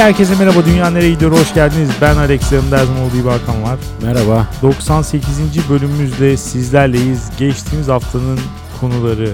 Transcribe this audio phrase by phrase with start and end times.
[0.00, 0.66] herkese merhaba.
[0.66, 1.32] Dünya nereye gidiyor?
[1.32, 1.90] Hoş geldiniz.
[2.00, 2.52] Ben Alex.
[2.52, 3.78] Yanımda her zaman olduğu gibi Hakan var.
[4.02, 4.48] Merhaba.
[4.62, 5.68] 98.
[5.70, 7.30] bölümümüzde sizlerleyiz.
[7.38, 8.38] Geçtiğimiz haftanın
[8.80, 9.30] konuları.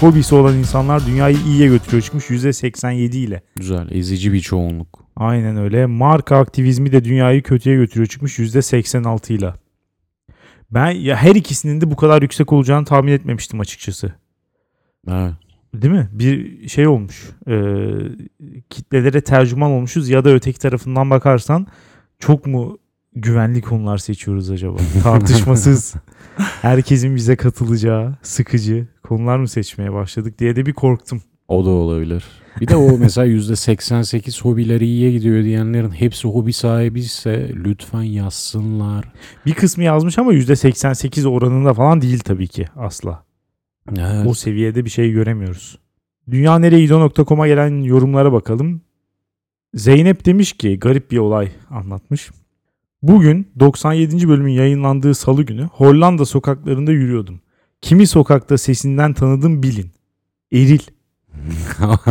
[0.00, 3.42] Hobisi olan insanlar dünyayı iyiye götürüyor çıkmış %87 ile.
[3.56, 3.88] Güzel.
[3.90, 5.04] Ezici bir çoğunluk.
[5.16, 5.86] Aynen öyle.
[5.86, 9.52] Marka aktivizmi de dünyayı kötüye götürüyor çıkmış %86 ile.
[10.70, 14.12] Ben ya her ikisinin de bu kadar yüksek olacağını tahmin etmemiştim açıkçası.
[15.10, 15.32] Evet.
[15.82, 16.08] Değil mi?
[16.12, 17.30] Bir şey olmuş.
[17.48, 17.88] Ee,
[18.70, 21.66] kitlelere tercüman olmuşuz ya da öteki tarafından bakarsan
[22.18, 22.78] çok mu
[23.14, 24.76] güvenli konular seçiyoruz acaba?
[25.02, 25.94] Tartışmasız
[26.62, 31.22] herkesin bize katılacağı sıkıcı konular mı seçmeye başladık diye de bir korktum.
[31.48, 32.24] O da olabilir.
[32.60, 39.04] Bir de o mesela %88 hobileri iyiye gidiyor diyenlerin hepsi hobi sahibi ise lütfen yazsınlar.
[39.46, 43.25] Bir kısmı yazmış ama %88 oranında falan değil tabii ki asla.
[43.90, 44.26] Evet.
[44.26, 45.78] O seviyede bir şey göremiyoruz.
[46.30, 48.80] Dünyanereyido.com'a gelen yorumlara bakalım.
[49.74, 52.30] Zeynep demiş ki garip bir olay anlatmış.
[53.02, 54.28] Bugün 97.
[54.28, 57.40] bölümün yayınlandığı salı günü Hollanda sokaklarında yürüyordum.
[57.80, 59.90] Kimi sokakta sesinden tanıdım bilin.
[60.52, 60.80] Eril.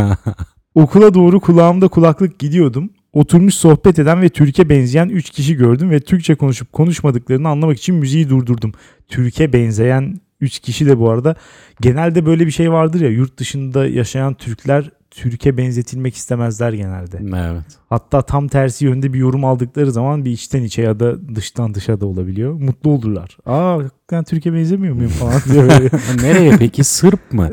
[0.76, 2.90] Okula doğru kulağımda kulaklık gidiyordum.
[3.14, 7.96] Oturmuş sohbet eden ve Türkiye benzeyen 3 kişi gördüm ve Türkçe konuşup konuşmadıklarını anlamak için
[7.96, 8.72] müziği durdurdum.
[9.08, 11.36] Türkiye benzeyen 3 kişi de bu arada
[11.82, 17.18] genelde böyle bir şey vardır ya yurt dışında yaşayan Türkler Türkiye benzetilmek istemezler genelde.
[17.52, 17.66] evet.
[17.90, 22.02] Hatta tam tersi yönde bir yorum aldıkları zaman bir içten içe ya da dıştan dışa
[22.02, 22.54] da olabiliyor.
[22.54, 23.38] Mutlu olurlar.
[23.46, 23.80] Aa
[24.12, 25.90] ben Türkiye benzemiyor muyum falan diye böyle
[26.22, 26.84] Nereye peki?
[26.84, 27.52] Sırp mı?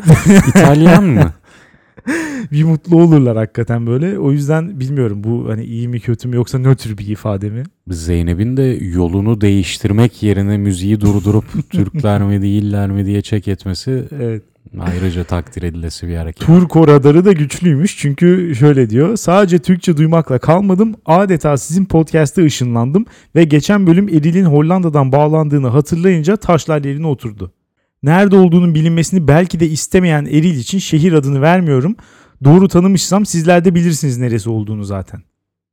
[0.48, 1.32] İtalyan mı?
[2.53, 4.19] bir mutlu olurlar hakikaten böyle.
[4.19, 7.62] O yüzden bilmiyorum bu hani iyi mi kötü mü yoksa nötr bir ifade mi?
[7.89, 14.42] Zeynep'in de yolunu değiştirmek yerine müziği durdurup Türkler mi değiller mi diye çek etmesi Evet.
[14.81, 16.47] ayrıca takdir edilesi bir hareket.
[16.47, 19.16] Turko radarı da güçlüymüş çünkü şöyle diyor.
[19.16, 20.94] Sadece Türkçe duymakla kalmadım.
[21.06, 23.05] Adeta sizin podcast'te ışınlandım
[23.37, 27.53] ve geçen bölüm Eril'in Hollanda'dan bağlandığını hatırlayınca taşlar yerine oturdu.
[28.02, 31.96] Nerede olduğunun bilinmesini belki de istemeyen Eril için şehir adını vermiyorum.
[32.44, 35.22] Doğru tanımışsam sizler de bilirsiniz neresi olduğunu zaten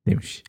[0.07, 0.43] demiş.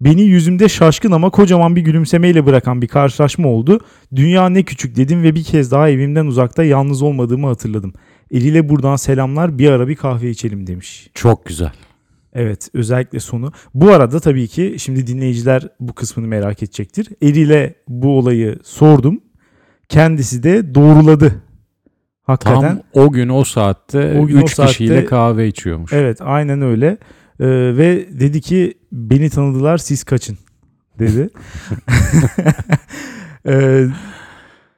[0.00, 3.80] Beni yüzümde şaşkın ama kocaman bir gülümsemeyle bırakan bir karşılaşma oldu.
[4.14, 7.92] Dünya ne küçük dedim ve bir kez daha evimden uzakta yalnız olmadığımı hatırladım.
[8.32, 11.10] Eril'e buradan selamlar bir ara bir kahve içelim demiş.
[11.14, 11.72] Çok güzel.
[12.32, 13.52] Evet özellikle sonu.
[13.74, 17.08] Bu arada tabii ki şimdi dinleyiciler bu kısmını merak edecektir.
[17.22, 19.20] Eril'e bu olayı sordum.
[19.90, 21.42] Kendisi de doğruladı.
[22.22, 22.60] Hakikaten.
[22.60, 25.92] Tam o gün o saatte O gün o 3 saatte- kişiyle kahve içiyormuş.
[25.92, 26.86] Evet aynen öyle.
[27.40, 27.46] Ee,
[27.76, 30.38] ve dedi ki beni tanıdılar siz kaçın
[30.98, 31.28] dedi.
[33.46, 33.86] Ee,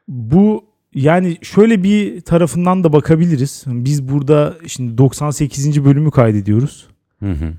[0.09, 0.65] bu
[0.95, 3.65] yani şöyle bir tarafından da bakabiliriz.
[3.67, 5.85] Biz burada şimdi 98.
[5.85, 6.89] bölümü kaydediyoruz.
[7.21, 7.55] Hı hı.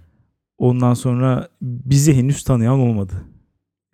[0.57, 3.13] Ondan sonra bizi henüz tanıyan olmadı.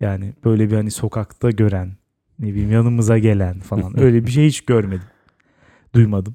[0.00, 1.96] Yani böyle bir hani sokakta gören,
[2.40, 5.06] ne bileyim yanımıza gelen falan öyle bir şey hiç görmedim.
[5.94, 6.34] Duymadım.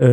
[0.00, 0.06] Ee,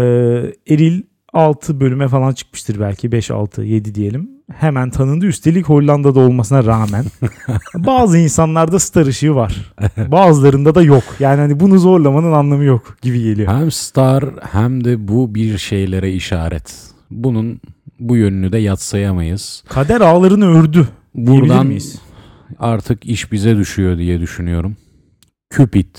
[0.69, 1.01] Eril
[1.33, 4.29] 6 bölüme falan çıkmıştır belki 5 6 7 diyelim.
[4.53, 7.05] Hemen tanındı üstelik Hollanda'da olmasına rağmen.
[7.75, 9.73] Bazı insanlarda star ışığı var.
[10.07, 11.03] Bazılarında da yok.
[11.19, 13.53] Yani hani bunu zorlamanın anlamı yok gibi geliyor.
[13.53, 16.75] Hem star hem de bu bir şeylere işaret.
[17.11, 17.61] Bunun
[17.99, 19.63] bu yönünü de yatsıyamayız.
[19.69, 20.87] Kader ağlarını ördü.
[21.15, 21.79] Buradan
[22.59, 24.75] artık iş bize düşüyor diye düşünüyorum.
[25.51, 25.95] Cupid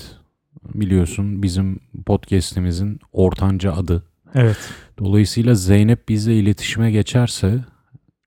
[0.73, 4.03] biliyorsun bizim podcast'imizin ortanca adı.
[4.35, 4.57] Evet.
[4.99, 7.59] Dolayısıyla Zeynep bizle iletişime geçerse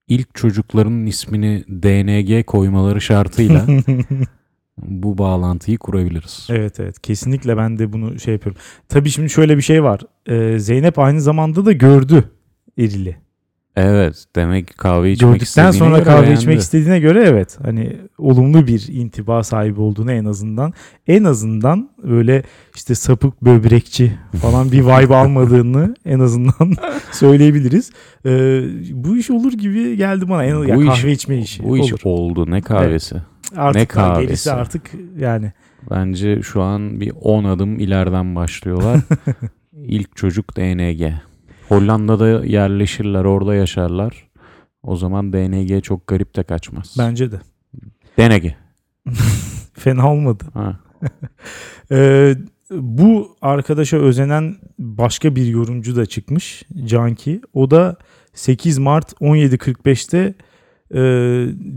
[0.09, 3.67] ilk çocuklarının ismini DNG koymaları şartıyla
[4.79, 6.47] bu bağlantıyı kurabiliriz.
[6.51, 8.63] Evet evet kesinlikle ben de bunu şey yapıyorum.
[8.89, 10.01] Tabii şimdi şöyle bir şey var.
[10.27, 12.25] Ee, Zeynep aynı zamanda da gördü
[12.79, 13.26] Eril'i.
[13.77, 16.39] Evet demek ki kahve içmek Gördükten sonra göre kahve beğendi.
[16.39, 20.73] içmek istediğine göre evet hani olumlu bir intiba sahibi olduğunu en azından
[21.07, 22.43] en azından böyle
[22.75, 24.13] işte sapık böbrekçi
[24.43, 26.75] falan bir vibe almadığını en azından
[27.13, 27.91] söyleyebiliriz.
[28.27, 28.63] Ee,
[28.93, 30.45] bu iş olur gibi geldi bana.
[30.45, 32.01] En, ya Bu iş- kahve içme işi Bu iş olur.
[32.05, 33.17] oldu ne kahvesi.
[33.57, 34.27] Artık ne kahvesi?
[34.27, 34.83] gerisi artık
[35.19, 35.53] yani
[35.91, 39.01] Bence şu an bir 10 adım ileriden başlıyorlar.
[39.85, 41.13] İlk çocuk DNG.
[41.69, 44.29] Hollanda'da yerleşirler, orada yaşarlar.
[44.83, 46.95] O zaman DNG çok garip de kaçmaz.
[46.99, 47.41] bence de
[48.19, 48.53] DNG.
[49.75, 50.45] fena olmadı.
[50.55, 50.81] Ha.
[51.91, 52.35] Ee,
[52.71, 56.63] bu arkadaşa özenen başka bir yorumcu da çıkmış.
[56.85, 57.41] Canki.
[57.55, 57.97] O da
[58.35, 60.35] 8 Mart 17.45'te
[60.95, 61.03] e,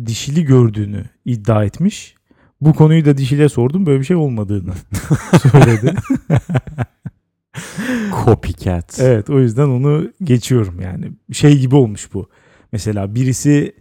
[0.05, 2.15] dişili gördüğünü iddia etmiş.
[2.61, 3.85] Bu konuyu da dişile sordum.
[3.85, 4.73] Böyle bir şey olmadığını
[5.51, 5.93] söyledi.
[8.25, 8.99] Copycat.
[8.99, 11.11] evet o yüzden onu geçiyorum yani.
[11.33, 12.29] Şey gibi olmuş bu.
[12.71, 13.73] Mesela birisi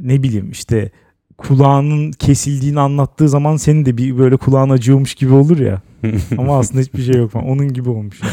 [0.00, 0.90] ne bileyim işte
[1.38, 5.82] kulağının kesildiğini anlattığı zaman senin de bir böyle kulağın acıyormuş gibi olur ya.
[6.38, 7.46] Ama aslında hiçbir şey yok falan.
[7.48, 8.20] Onun gibi olmuş.
[8.22, 8.32] Yani.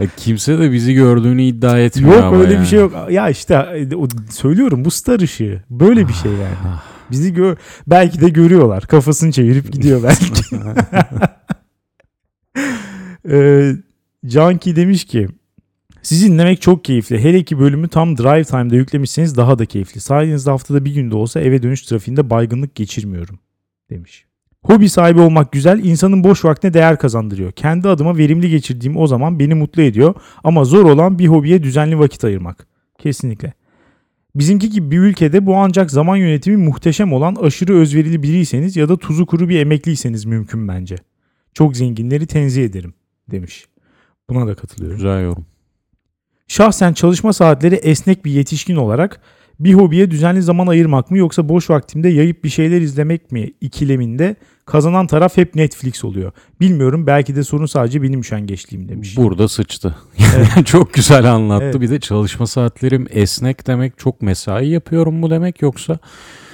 [0.00, 2.62] Ya kimse de bizi gördüğünü iddia etmiyor Yok öyle yani.
[2.62, 2.92] bir şey yok.
[3.10, 3.58] Ya işte
[3.96, 5.62] o- söylüyorum bu star ışığı.
[5.70, 6.56] Böyle bir şey yani.
[6.66, 6.82] Ah.
[7.10, 7.56] Bizi gör
[7.86, 8.82] belki de görüyorlar.
[8.82, 10.56] Kafasını çevirip gidiyor belki.
[13.30, 13.72] ee,
[14.26, 15.28] Canki demiş ki
[16.02, 17.18] sizi dinlemek çok keyifli.
[17.18, 20.00] Hele ki bölümü tam drive time'da yüklemişseniz daha da keyifli.
[20.00, 23.38] Sayenizde haftada bir günde olsa eve dönüş trafiğinde baygınlık geçirmiyorum
[23.90, 24.26] demiş.
[24.62, 27.52] Hobi sahibi olmak güzel, insanın boş vaktine değer kazandırıyor.
[27.52, 30.14] Kendi adıma verimli geçirdiğim o zaman beni mutlu ediyor.
[30.44, 32.66] Ama zor olan bir hobiye düzenli vakit ayırmak.
[32.98, 33.52] Kesinlikle.
[34.34, 38.96] Bizimki gibi bir ülkede bu ancak zaman yönetimi muhteşem olan aşırı özverili biriyseniz ya da
[38.96, 40.96] tuzu kuru bir emekliyseniz mümkün bence.
[41.54, 42.94] Çok zenginleri tenzih ederim
[43.30, 43.66] demiş.
[44.30, 44.96] Buna da katılıyorum.
[44.96, 45.46] Güzel yorum.
[46.48, 49.20] Şahsen çalışma saatleri esnek bir yetişkin olarak
[49.60, 54.36] bir hobiye düzenli zaman ayırmak mı yoksa boş vaktimde yayıp bir şeyler izlemek mi ikileminde
[54.66, 56.32] kazanan taraf hep Netflix oluyor.
[56.60, 59.16] Bilmiyorum belki de sorun sadece benim üşengeçliğim demiş.
[59.16, 59.96] Burada sıçtı.
[60.64, 61.64] çok güzel anlattı.
[61.64, 61.80] Evet.
[61.80, 65.98] Bir de çalışma saatlerim esnek demek çok mesai yapıyorum mu demek yoksa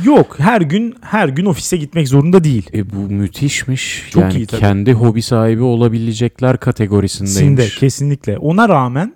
[0.04, 2.70] Yok her gün her gün ofise gitmek zorunda değil.
[2.74, 4.08] e, bu müthişmiş.
[4.10, 4.60] Çok yani iyi tabii.
[4.60, 7.64] kendi hobi sahibi olabilecekler kategorisindeymiş.
[7.64, 8.38] Sinde kesinlikle.
[8.38, 9.14] Ona rağmen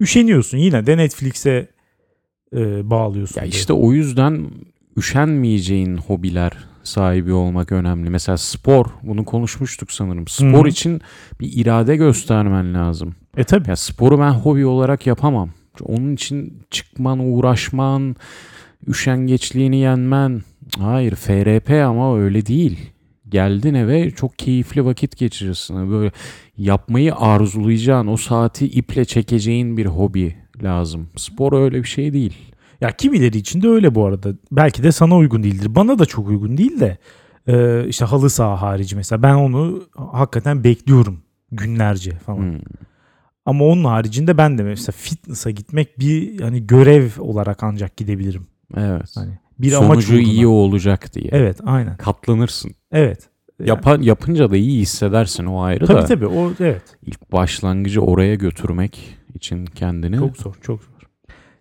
[0.00, 1.68] üşeniyorsun yine de Netflix'e
[2.56, 3.40] e, bağlıyorsun.
[3.40, 3.50] Ya diye.
[3.50, 4.46] işte o yüzden
[4.96, 6.52] üşenmeyeceğin hobiler
[6.82, 8.10] sahibi olmak önemli.
[8.10, 10.28] Mesela spor, bunu konuşmuştuk sanırım.
[10.28, 10.68] Spor Hı.
[10.68, 11.00] için
[11.40, 13.14] bir irade göstermen lazım.
[13.36, 13.68] E tabi.
[13.68, 15.50] Ya sporu ben hobi olarak yapamam.
[15.82, 18.16] Onun için çıkman, uğraşman,
[18.88, 20.42] üşengeçliğini yenmen.
[20.78, 22.90] Hayır, FRP ama öyle değil.
[23.28, 25.90] Geldin eve çok keyifli vakit geçirirsin.
[25.90, 26.12] Böyle
[26.56, 31.08] yapmayı arzulayacağın, o saati iple çekeceğin bir hobi lazım.
[31.16, 32.34] Spor öyle bir şey değil.
[32.80, 34.28] Ya kimileri için de öyle bu arada.
[34.52, 35.74] Belki de sana uygun değildir.
[35.74, 36.98] Bana da çok uygun değil de
[37.46, 41.22] e, işte halı saha harici mesela ben onu hakikaten bekliyorum
[41.52, 42.38] günlerce falan.
[42.38, 42.60] Hmm.
[43.44, 48.46] Ama onun haricinde ben de mesela fitness'a gitmek bir hani görev olarak ancak gidebilirim.
[48.76, 49.10] Evet.
[49.14, 50.22] Hani bir amaç Sonucu uğruna.
[50.32, 51.28] iyi olacak diye.
[51.32, 51.96] Evet aynen.
[51.96, 52.70] Katlanırsın.
[52.92, 53.28] Evet.
[53.64, 56.06] Yapan, yapınca da iyi hissedersin o ayrı Tabii da.
[56.06, 56.82] tabii o evet.
[57.06, 60.16] İlk başlangıcı oraya götürmek için kendini.
[60.16, 60.90] Çok zor, çok zor.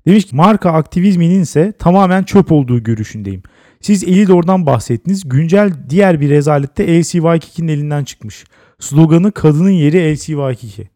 [0.07, 3.43] Demiş ki marka aktivizminin ise tamamen çöp olduğu görüşündeyim.
[3.81, 5.29] Siz Elidor'dan bahsettiniz.
[5.29, 8.43] Güncel diğer bir rezalette LC Waikiki'nin elinden çıkmış.
[8.79, 10.89] Sloganı kadının yeri LC Waikiki.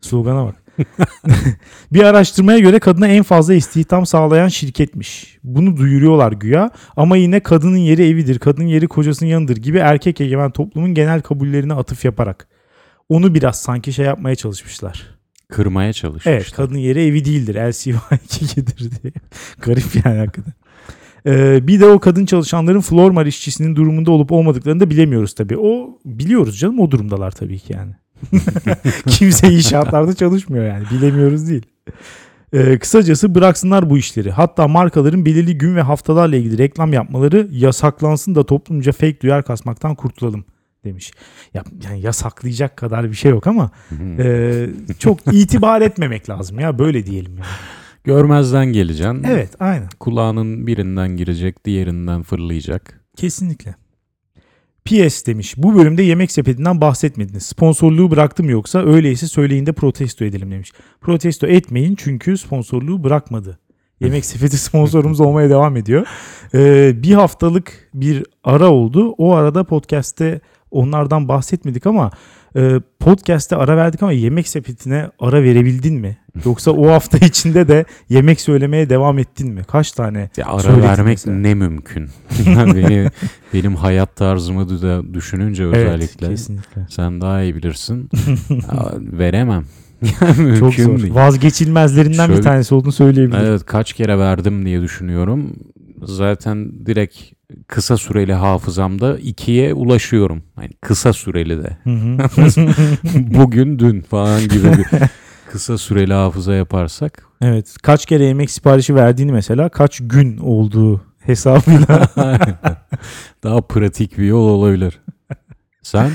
[0.00, 0.54] Slogana bak.
[1.92, 5.38] bir araştırmaya göre kadına en fazla istihdam sağlayan şirketmiş.
[5.44, 10.50] Bunu duyuruyorlar güya ama yine kadının yeri evidir, kadının yeri kocasının yanıdır gibi erkek egemen
[10.50, 12.48] toplumun genel kabullerine atıf yaparak.
[13.08, 15.17] Onu biraz sanki şey yapmaya çalışmışlar.
[15.52, 16.32] Kırmaya çalışmışlar.
[16.32, 17.54] Evet kadın yeri evi değildir.
[17.54, 19.12] LCY2'dir diye.
[19.60, 20.52] Garip yani hakikaten.
[21.26, 25.56] Ee, bir de o kadın çalışanların Flormar işçisinin durumunda olup olmadıklarını da bilemiyoruz tabii.
[25.58, 27.92] O biliyoruz canım o durumdalar tabii ki yani.
[29.06, 30.84] Kimse iyi şartlarda çalışmıyor yani.
[30.90, 31.66] Bilemiyoruz değil.
[32.52, 34.30] Ee, kısacası bıraksınlar bu işleri.
[34.30, 39.94] Hatta markaların belirli gün ve haftalarla ilgili reklam yapmaları yasaklansın da toplumca fake duyar kasmaktan
[39.94, 40.44] kurtulalım
[40.84, 41.12] demiş.
[41.54, 43.70] Ya, yani yasaklayacak kadar bir şey yok ama
[44.18, 44.66] ee,
[44.98, 47.46] çok itibar etmemek lazım ya böyle diyelim yani.
[48.04, 49.22] Görmezden geleceksin.
[49.24, 53.00] Evet aynen Kulağının birinden girecek, diğerinden fırlayacak.
[53.16, 53.74] kesinlikle.
[54.84, 57.42] PS demiş bu bölümde yemek sepetinden bahsetmediniz.
[57.42, 60.72] Sponsorluğu bıraktım yoksa öyleyse söyleyin de protesto edelim demiş.
[61.00, 63.58] Protesto etmeyin çünkü sponsorluğu bırakmadı.
[64.00, 66.06] Yemek sepeti sponsorumuz olmaya devam ediyor.
[66.54, 69.14] Ee, bir haftalık bir ara oldu.
[69.18, 72.10] O arada podcast'te onlardan bahsetmedik ama
[72.56, 76.18] e, podcast'te ara verdik ama yemek sepetine ara verebildin mi?
[76.44, 79.62] Yoksa o hafta içinde de yemek söylemeye devam ettin mi?
[79.68, 80.30] Kaç tane?
[80.36, 81.36] Ya ara vermek mesela.
[81.36, 82.08] ne mümkün.
[82.46, 83.10] Beni,
[83.54, 86.26] benim hayat tarzımı da düşününce özellikle.
[86.26, 86.86] Evet, kesinlikle.
[86.90, 88.08] Sen daha iyi bilirsin.
[88.50, 89.64] Ya, veremem.
[90.58, 90.98] Çok zor.
[91.02, 91.14] değil.
[91.14, 93.46] Vazgeçilmezlerinden bir Şöyle- tanesi olduğunu söyleyebilirim.
[93.46, 95.52] Evet kaç kere verdim diye düşünüyorum.
[96.02, 97.16] Zaten direkt
[97.66, 100.42] kısa süreli hafızamda ikiye ulaşıyorum.
[100.60, 101.76] Yani kısa süreli de.
[101.84, 102.18] Hı hı.
[103.38, 104.86] Bugün dün falan gibi bir
[105.50, 107.22] kısa süreli hafıza yaparsak.
[107.42, 107.74] evet.
[107.82, 112.08] Kaç kere yemek siparişi verdiğini mesela kaç gün olduğu hesabıyla.
[113.42, 115.00] Daha pratik bir yol olabilir.
[115.82, 116.10] Sen?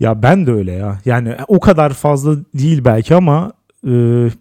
[0.00, 0.98] ya ben de öyle ya.
[1.04, 3.52] Yani o kadar fazla değil belki ama
[3.86, 3.90] e,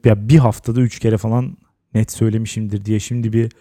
[0.05, 1.57] ya bir haftada üç kere falan
[1.93, 3.51] net söylemişimdir diye şimdi bir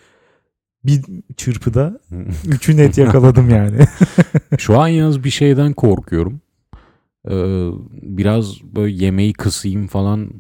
[0.85, 1.03] bir
[1.37, 2.01] çırpıda
[2.47, 3.79] üçü net yakaladım yani.
[4.59, 6.41] Şu an yalnız bir şeyden korkuyorum.
[7.29, 7.69] Ee,
[8.03, 10.31] biraz böyle yemeği kısayım falan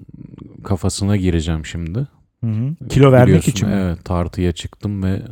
[0.64, 1.98] kafasına gireceğim şimdi.
[2.44, 2.88] Hı hı.
[2.88, 3.74] Kilo vermek Biliyorsun, için mi?
[3.74, 5.22] Evet tartıya çıktım ve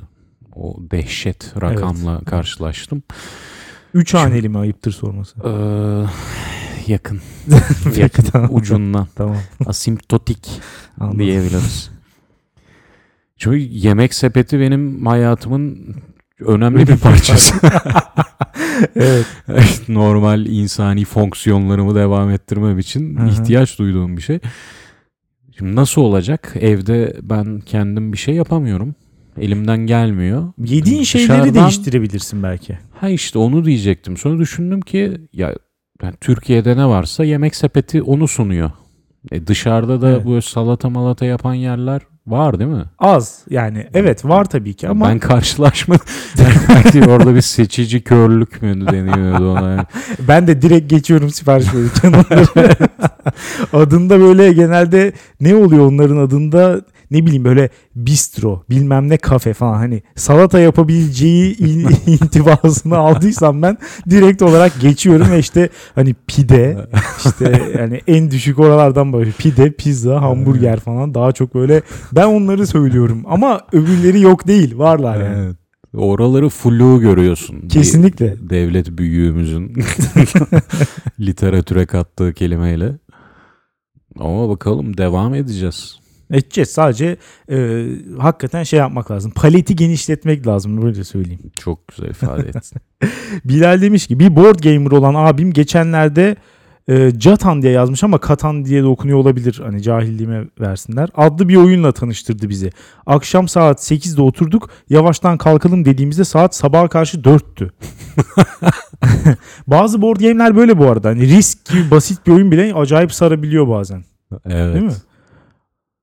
[0.57, 3.02] o dehşet rakamla karşılaştım.
[3.95, 5.37] Üç haneli mi ayıptır sorması?
[5.45, 7.21] Ee, yakın.
[7.97, 8.50] Yakın tamam.
[8.52, 9.07] ucundan.
[9.14, 9.37] Tamam.
[9.67, 10.61] Asimptotik
[11.19, 11.90] diyebiliriz.
[13.40, 15.94] Çünkü yemek sepeti benim hayatımın
[16.40, 17.54] önemli bir parçası.
[18.97, 19.26] evet.
[19.88, 23.28] Normal insani fonksiyonlarımı devam ettirmem için Hı hı.
[23.28, 24.38] ihtiyaç duyduğum bir şey.
[25.59, 26.54] Şimdi nasıl olacak?
[26.61, 28.94] Evde ben kendim bir şey yapamıyorum.
[29.40, 30.52] Elimden gelmiyor.
[30.59, 32.78] Yediğin şeyleri Dışarıdan- değiştirebilirsin belki.
[33.00, 34.16] Ha işte onu diyecektim.
[34.16, 35.54] Sonra düşündüm ki ya
[36.02, 38.70] yani Türkiye'de ne varsa yemek sepeti onu sunuyor.
[39.32, 40.26] E dışarıda da Evet.
[40.26, 42.00] böyle salata malata yapan yerler
[42.31, 42.85] var değil mi?
[42.99, 43.87] Az yani.
[43.95, 46.07] Evet var tabii ki ama Ben karşılaşmadım.
[46.69, 49.71] Belki orada bir seçici körlük mü deniyordu ona.
[49.71, 49.83] yani.
[50.29, 52.75] ben de direkt geçiyorum sipariş verirken onları.
[53.73, 59.75] adında böyle genelde ne oluyor onların adında ne bileyim böyle bistro bilmem ne kafe falan
[59.75, 63.79] hani salata yapabileceği il- intibasını aldıysam ben
[64.11, 66.88] direkt olarak geçiyorum ve işte hani pide
[67.26, 72.67] işte yani en düşük oralardan böyle pide pizza hamburger falan daha çok böyle ben onları
[72.67, 75.45] söylüyorum ama öbürleri yok değil varlar yani.
[75.47, 75.57] Evet.
[75.95, 77.62] Oraları flu görüyorsun.
[77.62, 78.37] Bir Kesinlikle.
[78.50, 79.73] devlet büyüğümüzün
[81.21, 82.93] literatüre kattığı kelimeyle.
[84.19, 86.00] Ama bakalım devam edeceğiz.
[86.31, 87.17] Edeceğiz sadece
[87.51, 87.87] e,
[88.19, 89.33] hakikaten şey yapmak lazım.
[89.35, 91.53] Paleti genişletmek lazım böyle söyleyeyim.
[91.57, 92.81] Çok güzel ifade ettin.
[93.45, 96.37] Bilal demiş ki bir board gamer olan abim geçenlerde
[96.89, 99.61] e, Catan diye yazmış ama Katan diye de okunuyor olabilir.
[99.65, 101.09] Hani cahilliğime versinler.
[101.15, 102.71] Adlı bir oyunla tanıştırdı bizi.
[103.07, 104.71] Akşam saat 8'de oturduk.
[104.89, 107.71] Yavaştan kalkalım dediğimizde saat sabaha karşı 4'tü.
[109.67, 111.09] Bazı board game'ler böyle bu arada.
[111.09, 114.05] Hani risk gibi basit bir oyun bile acayip sarabiliyor bazen.
[114.47, 114.75] Evet.
[114.75, 114.93] Değil mi?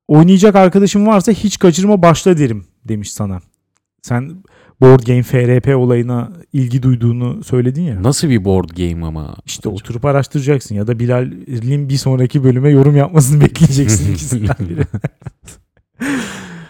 [0.07, 3.39] Oynayacak arkadaşım varsa hiç kaçırma başla derim demiş sana.
[4.01, 4.43] Sen
[4.81, 8.03] board game FRP olayına ilgi duyduğunu söyledin ya.
[8.03, 9.35] Nasıl bir board game ama?
[9.45, 14.81] İşte oturup araştıracaksın ya da Bilal'in bir sonraki bölüme yorum yapmasını bekleyeceksin ikisinden biri.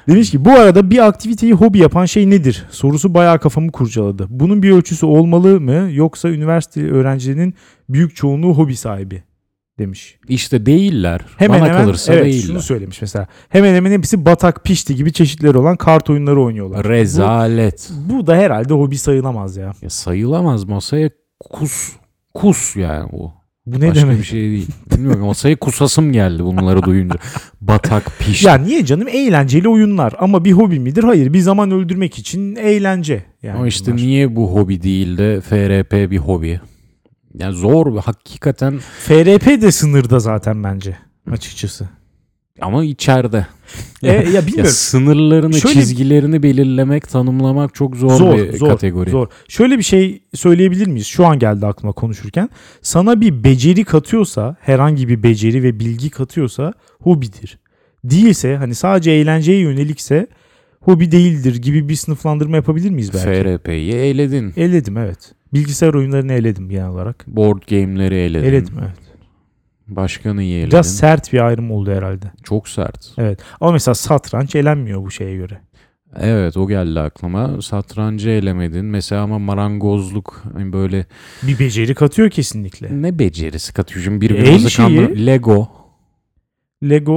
[0.10, 2.66] Demiş ki bu arada bir aktiviteyi hobi yapan şey nedir?
[2.70, 4.28] Sorusu bayağı kafamı kurcaladı.
[4.30, 7.54] Bunun bir ölçüsü olmalı mı yoksa üniversite öğrencilerinin
[7.90, 9.24] büyük çoğunluğu hobi sahibi
[9.80, 10.18] demiş.
[10.28, 11.22] İşte değiller.
[11.38, 12.48] Hemen Bana hemen kalırsa evet, değiller.
[12.48, 13.28] şunu söylemiş mesela.
[13.50, 16.88] Hemen hemen hepsi batak pişti gibi çeşitleri olan kart oyunları oynuyorlar.
[16.88, 17.90] Rezalet.
[18.10, 19.72] Bu, bu da herhalde hobi sayılamaz ya.
[19.82, 21.92] Ya sayılamaz masaya kus.
[22.34, 23.32] Kus yani bu.
[23.66, 24.18] Bu ne Başka demek?
[24.20, 24.68] bir şey değil.
[24.92, 27.16] Bilmiyorum masaya kusasım geldi bunları duyunca.
[27.62, 28.44] Batak piş.
[28.44, 31.04] Ya niye canım eğlenceli oyunlar ama bir hobi midir?
[31.04, 33.24] Hayır bir zaman öldürmek için eğlence.
[33.44, 33.98] Yani Ama işte bunlar.
[34.04, 36.60] niye bu hobi değil de FRP bir hobi?
[37.40, 40.98] Yani zor hakikaten FRP de sınırda zaten bence
[41.32, 41.90] açıkçası.
[42.62, 43.48] ama içeride.
[44.04, 44.72] E, ya Ya bilmiyorum.
[44.74, 49.10] sınırlarını, Şöyle- çizgilerini belirlemek, tanımlamak çok zor, Zor, bir zor, kategori.
[49.10, 49.28] Zor.
[49.48, 51.08] Şöyle bir şey söyleyebilir miyiz?
[51.08, 52.50] Şu an geldi aklıma konuşurken.
[52.82, 57.60] Sana bir beceri katıyorsa, herhangi bir beceri ve bilgi katıyorsa hobidir.
[58.04, 60.28] Değilse hani sadece eğlenceye yönelikse
[60.82, 63.44] hobi değildir gibi bir sınıflandırma yapabilir miyiz belki?
[63.44, 64.54] FRP'yi eledin.
[64.58, 65.32] Eledim evet.
[65.54, 67.26] Bilgisayar oyunlarını eledim genel olarak.
[67.28, 68.46] Board game'leri eledin.
[68.48, 68.98] Eledim evet.
[69.88, 70.72] Başka neyi eledin?
[70.72, 72.32] Biraz sert bir ayrım oldu herhalde.
[72.44, 73.12] Çok sert.
[73.18, 73.40] Evet.
[73.62, 75.62] Ama mesela satranç elenmiyor bu şeye göre.
[76.20, 77.62] Evet o geldi aklıma.
[77.62, 78.86] Satrancı elemedin.
[78.86, 81.06] Mesela ama marangozluk hani böyle
[81.44, 83.02] Bir beceri katıyor kesinlikle.
[83.02, 84.06] ne becerisi katıyor.
[84.06, 85.26] Şimdi birbirimizi şeyi.
[85.26, 85.68] Lego.
[86.84, 87.16] Lego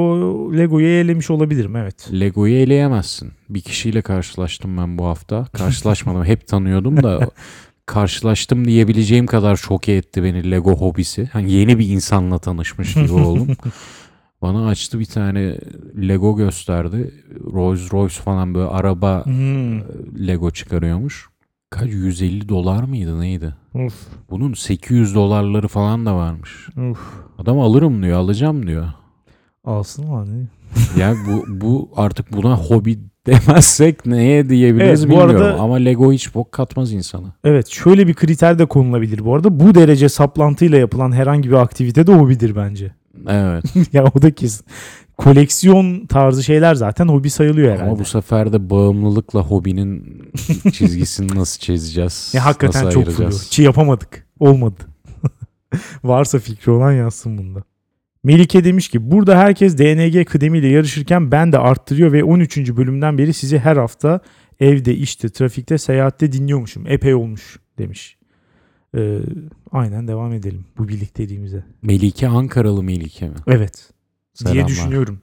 [0.56, 2.08] Lego'yu elemiş olabilirim evet.
[2.12, 3.32] Lego'yu eleyemezsin.
[3.48, 5.44] Bir kişiyle karşılaştım ben bu hafta.
[5.52, 6.24] Karşılaşmadım.
[6.24, 7.30] Hep tanıyordum da
[7.90, 11.28] karşılaştım diyebileceğim kadar şoke etti beni Lego hobisi.
[11.32, 13.48] Hani yeni bir insanla tanışmış gibi oldum.
[14.42, 15.56] Bana açtı bir tane
[16.08, 17.14] Lego gösterdi.
[17.52, 19.80] Rolls Royce falan böyle araba Hmm.
[20.28, 21.28] Lego çıkarıyormuş.
[21.70, 23.54] Kaç 150 dolar mıydı neydi?
[23.74, 23.94] Uf,
[24.30, 26.68] Bunun 800 dolarları falan da varmış.
[26.90, 26.98] uf.
[27.38, 28.88] Adam alırım diyor, alacağım diyor.
[29.64, 30.46] Alsın mı hani?
[30.98, 35.46] Yani bu bu artık buna hobi demezsek neye diyebiliriz Evet, bu bilmiyorum.
[35.46, 37.32] arada- Ama Lego hiç bok katmaz insana.
[37.44, 39.60] Evet şöyle bir kriter de konulabilir bu arada.
[39.60, 42.92] Bu derece saplantıyla yapılan herhangi bir aktivite de hobidir bence.
[43.28, 43.64] Evet.
[43.92, 44.66] ya o da kesin.
[45.18, 47.90] Koleksiyon tarzı şeyler zaten hobi sayılıyor herhalde.
[47.90, 50.22] Ama bu sefer de bağımlılıkla hobinin
[50.72, 52.32] çizgisini nasıl çizeceğiz?
[52.34, 53.30] Ya hakikaten nasıl çok flu.
[53.50, 54.26] Çi yapamadık.
[54.40, 54.80] Olmadı.
[56.04, 57.62] Varsa fikri olan yazsın bunda.
[58.24, 62.76] Melike demiş ki burada herkes DNG kıdemiyle yarışırken ben de arttırıyor ve 13.
[62.76, 64.20] bölümden beri sizi her hafta
[64.60, 66.86] evde, işte, trafikte, seyahatte dinliyormuşum.
[66.86, 68.16] Epey olmuş demiş.
[68.96, 69.18] Ee,
[69.72, 71.64] aynen devam edelim bu birlikteliğimize.
[71.82, 73.34] Melike Ankaralı Melike mi?
[73.46, 73.90] Evet
[74.44, 74.68] diye Selamlar.
[74.68, 75.20] düşünüyorum.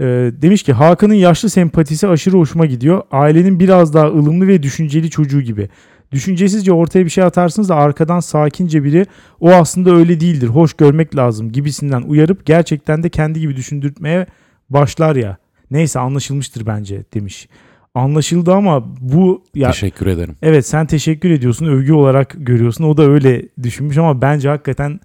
[0.00, 0.04] Ee,
[0.42, 3.02] demiş ki Hakan'ın yaşlı sempatisi aşırı hoşuma gidiyor.
[3.10, 5.68] Ailenin biraz daha ılımlı ve düşünceli çocuğu gibi.
[6.12, 9.06] Düşüncesizce ortaya bir şey atarsınız da arkadan sakince biri
[9.40, 14.26] o aslında öyle değildir hoş görmek lazım gibisinden uyarıp gerçekten de kendi gibi düşündürtmeye
[14.70, 15.36] başlar ya.
[15.70, 17.48] Neyse anlaşılmıştır bence demiş.
[17.94, 20.36] Anlaşıldı ama bu ya Teşekkür ederim.
[20.42, 25.00] evet sen teşekkür ediyorsun övgü olarak görüyorsun o da öyle düşünmüş ama bence hakikaten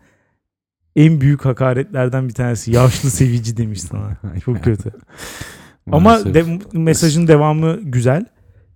[0.96, 4.18] en büyük hakaretlerden bir tanesi yaşlı sevici demiş sana.
[4.46, 4.92] Çok kötü.
[5.92, 6.44] Ama de,
[6.74, 8.26] mesajın devamı güzel.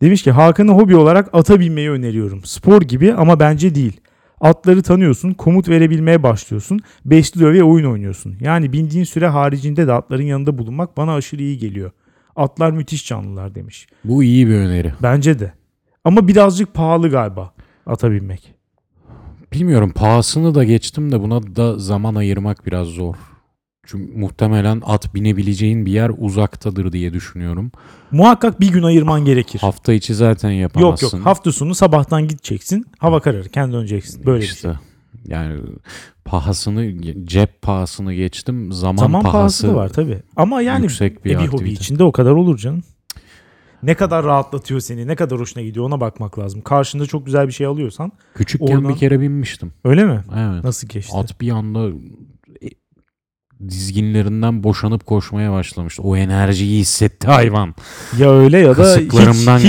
[0.02, 2.42] Demiş ki Hakan'ı hobi olarak ata binmeyi öneriyorum.
[2.44, 4.02] Spor gibi ama bence değil.
[4.42, 8.36] Atları tanıyorsun, komut verebilmeye başlıyorsun, besliyor ve oyun oynuyorsun.
[8.42, 11.92] Yani bindiğin süre haricinde de atların yanında bulunmak bana aşırı iyi geliyor.
[12.36, 13.88] Atlar müthiş canlılar demiş.
[14.04, 14.94] Bu iyi bir öneri.
[15.04, 15.54] Bence de.
[16.04, 17.54] Ama birazcık pahalı galiba
[17.86, 18.54] ata binmek.
[19.54, 23.16] Bilmiyorum pahasını da geçtim de buna da zaman ayırmak biraz zor.
[23.88, 27.72] Çünkü muhtemelen at binebileceğin bir yer uzaktadır diye düşünüyorum.
[28.12, 29.60] Muhakkak bir gün ayırman gerekir.
[29.60, 31.18] Hafta içi zaten yok yapamazsın.
[31.18, 32.86] yok hafta sonu sabahtan gideceksin.
[32.98, 34.26] Hava kararır kendi döneceksin.
[34.26, 34.62] Böyle bir işte.
[34.62, 34.72] şey.
[35.26, 35.60] Yani
[36.26, 38.72] pahasını cep pahasını geçtim.
[38.72, 40.20] Zaman, Zaman pahası, pahası da var tabii.
[40.36, 42.84] Ama yani yüksek bir e, bir hobi içinde o kadar olur canım.
[43.84, 46.62] Ne kadar rahatlatıyor seni, ne kadar hoşuna gidiyor ona bakmak lazım.
[46.62, 49.74] Karşında çok güzel bir şey alıyorsan Küçükken Oradan- bir kere binmiştim.
[49.84, 50.24] öyle mi?
[50.38, 50.64] Evet.
[50.64, 51.18] Nasıl geçti?
[51.18, 51.90] At bir anda
[53.70, 56.02] dizginlerinden boşanıp koşmaya başlamıştı.
[56.04, 57.76] O enerjiyi hissetti hayvan.
[58.18, 59.14] Ya öyle ya da hiç,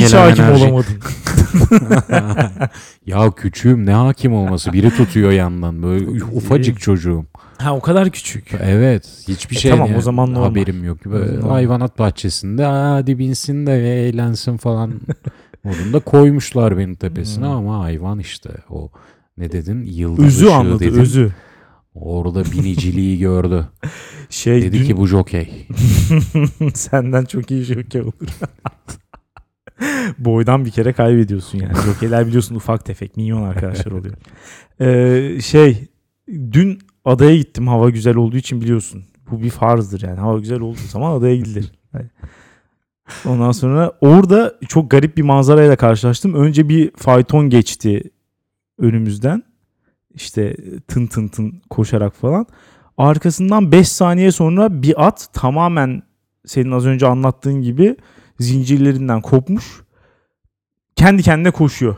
[0.04, 0.64] hiç hakim enerji.
[0.64, 0.94] olamadın.
[3.06, 4.72] ya küçüğüm ne hakim olması.
[4.72, 7.24] Biri tutuyor yandan böyle ufacık çocuğum.
[7.58, 8.50] Ha o kadar küçük.
[8.62, 10.48] Evet hiçbir E şey tamam, o zaman normal.
[10.48, 10.98] haberim yok.
[11.06, 11.50] Böyle Normal.
[11.50, 14.92] hayvanat bahçesinde "Aa, hadi binsin de eğlensin falan.
[15.64, 17.52] Modunda koymuşlar benim tepesine Hmm.
[17.52, 18.90] ama hayvan işte o
[19.38, 20.98] ne dedin yıldız Özü ışığı anladı, dedin.
[21.00, 21.30] özü.
[22.00, 23.68] Orada biniciliği gördü.
[24.30, 25.66] Şey Dedi dün ki bu jokey.
[26.74, 28.12] senden çok iyi jockey olur.
[30.18, 31.74] Boydan bir kere kaybediyorsun yani.
[31.84, 34.14] Jockeyler biliyorsun ufak tefek minyon arkadaşlar oluyor.
[34.80, 35.88] Ee, şey
[36.28, 39.04] dün adaya gittim hava güzel olduğu için biliyorsun.
[39.30, 40.20] Bu bir farzdır yani.
[40.20, 41.72] Hava güzel olduğu zaman adaya gidilir.
[41.94, 42.06] Yani.
[43.26, 46.34] Ondan sonra orada çok garip bir manzarayla karşılaştım.
[46.34, 48.02] Önce bir fayton geçti
[48.78, 49.42] önümüzden.
[50.18, 50.56] İşte
[50.88, 52.46] tın tın tın koşarak falan.
[52.98, 56.02] Arkasından 5 saniye sonra bir at tamamen
[56.46, 57.96] senin az önce anlattığın gibi
[58.40, 59.64] zincirlerinden kopmuş.
[60.96, 61.96] Kendi kendine koşuyor.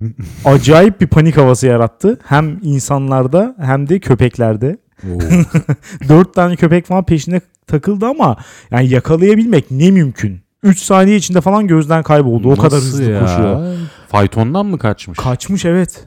[0.44, 2.18] Acayip bir panik havası yarattı.
[2.24, 4.78] Hem insanlarda hem de köpeklerde.
[6.08, 8.36] Dört tane köpek falan peşine takıldı ama
[8.70, 10.40] yani yakalayabilmek ne mümkün.
[10.62, 12.52] 3 saniye içinde falan gözden kayboldu.
[12.52, 13.20] O kadar Nasıl hızlı ya?
[13.20, 13.76] koşuyor.
[14.08, 15.18] Faytondan mı kaçmış?
[15.18, 16.04] Kaçmış evet.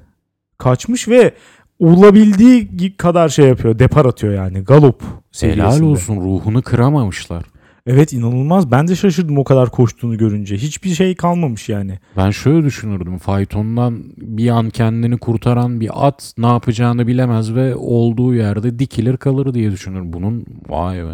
[0.58, 1.34] Kaçmış ve
[1.80, 3.80] olabildiği kadar şey yapıyor.
[3.80, 4.60] Depar atıyor yani.
[4.60, 5.76] Galop seviyesinde.
[5.76, 7.44] Helal olsun ruhunu kıramamışlar.
[7.88, 8.72] Evet inanılmaz.
[8.72, 10.58] Ben de şaşırdım o kadar koştuğunu görünce.
[10.58, 12.00] Hiçbir şey kalmamış yani.
[12.18, 13.18] Ben şöyle düşünürdüm.
[13.18, 19.54] Faytondan bir an kendini kurtaran bir at ne yapacağını bilemez ve olduğu yerde dikilir kalır
[19.54, 20.02] diye düşünür.
[20.14, 21.14] Bunun vay be.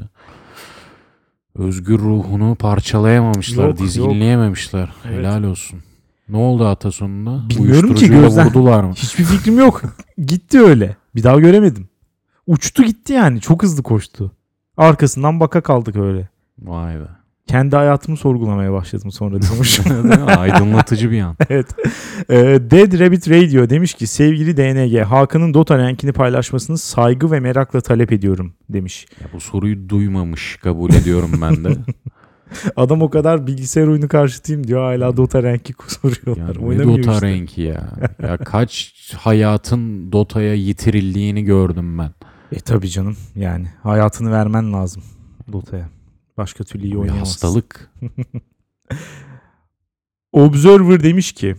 [1.56, 4.90] Özgür ruhunu parçalayamamışlar, Yok, dizginleyememişler.
[5.06, 5.20] Evet.
[5.20, 5.80] Helal olsun.
[6.30, 7.50] Ne oldu ata sonunda?
[7.50, 8.94] Bilmiyorum ki, gözden- vurdular mı?
[8.94, 9.82] Hiçbir fikrim yok.
[10.26, 10.96] gitti öyle.
[11.16, 11.90] Bir daha göremedim.
[12.48, 13.42] Uçtu gitti yani.
[13.42, 14.32] Çok hızlı koştu.
[14.78, 16.30] Arkasından baka kaldık öyle.
[16.60, 17.08] Vay be.
[17.48, 19.36] Kendi hayatımı sorgulamaya başladım sonra
[20.04, 20.14] mi?
[20.16, 21.36] Aydınlatıcı bir an.
[21.50, 21.68] evet.
[22.30, 22.36] Ee,
[22.72, 28.12] Dead Rabbit Radio demiş ki sevgili DNG Hakan'ın Dota rankini paylaşmasını saygı ve merakla talep
[28.12, 29.06] ediyorum demiş.
[29.22, 31.70] Ya bu soruyu duymamış kabul ediyorum ben de.
[32.76, 36.56] Adam o kadar bilgisayar oyunu karşıtıyım diyor hala Dota ranki soruyorlar.
[36.56, 37.28] Yani ne Dota işte.
[37.28, 37.90] renki ya.
[38.22, 42.12] Ya kaç hayatın Dota'ya yitirildiğini gördüm ben.
[42.52, 45.04] E tabi canım yani hayatını vermen lazım
[45.52, 45.90] Dota'ya.
[46.38, 47.48] Başka türlü iyi oynayamazsın.
[47.48, 47.92] hastalık.
[50.32, 51.56] Observer demiş ki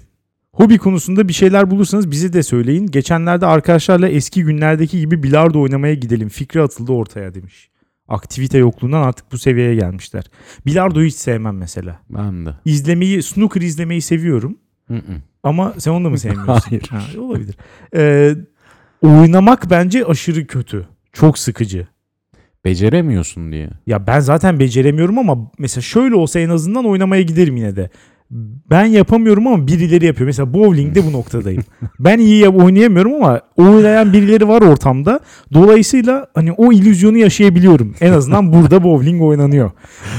[0.53, 2.87] Hobi konusunda bir şeyler bulursanız bize de söyleyin.
[2.87, 6.29] Geçenlerde arkadaşlarla eski günlerdeki gibi bilardo oynamaya gidelim.
[6.29, 7.71] Fikri atıldı ortaya demiş.
[8.11, 10.25] Aktivite yokluğundan artık bu seviyeye gelmişler.
[10.67, 11.99] Bilardoyu hiç sevmem mesela.
[12.11, 12.51] Ben de.
[12.65, 14.59] İzlemeyi, snooker izlemeyi seviyorum.
[15.43, 16.71] Ama sen onu da mı sevmiyorsun?
[16.71, 16.83] Hayır.
[16.91, 17.55] Ha, olabilir.
[17.95, 18.35] Ee,
[19.03, 20.89] oynamak bence aşırı kötü.
[21.13, 21.87] Çok sıkıcı.
[22.65, 23.71] Beceremiyorsun diye.
[23.87, 27.91] Ya ben zaten beceremiyorum ama mesela şöyle olsa en azından oynamaya giderim yine de.
[28.71, 30.27] Ben yapamıyorum ama birileri yapıyor.
[30.27, 31.63] Mesela bowling'de bu noktadayım.
[32.01, 35.21] ben iyi oynayamıyorum ama oynayan birileri var ortamda.
[35.53, 37.95] Dolayısıyla hani o illüzyonu yaşayabiliyorum.
[38.01, 39.71] En azından burada bowling oynanıyor.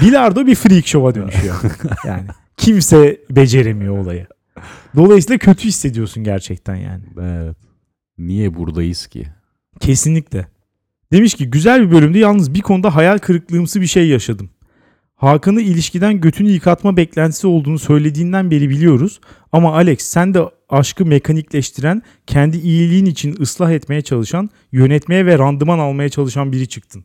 [0.02, 1.56] Bilardo bir freak show'a dönüşüyor.
[2.06, 2.24] Yani
[2.58, 4.28] kimse beceremiyor olayı.
[4.96, 7.04] Dolayısıyla kötü hissediyorsun gerçekten yani.
[7.22, 7.56] Evet.
[8.18, 9.28] Niye buradayız ki?
[9.80, 10.48] Kesinlikle.
[11.12, 14.50] Demiş ki güzel bir bölümdü yalnız bir konuda hayal kırıklığımsı bir şey yaşadım.
[15.22, 19.20] Hakan'ı ilişkiden götünü yıkatma beklentisi olduğunu söylediğinden beri biliyoruz.
[19.52, 25.80] Ama Alex sen de aşkı mekanikleştiren, kendi iyiliğin için ıslah etmeye çalışan, yönetmeye ve randıman
[25.80, 27.04] almaya çalışan biri çıktın.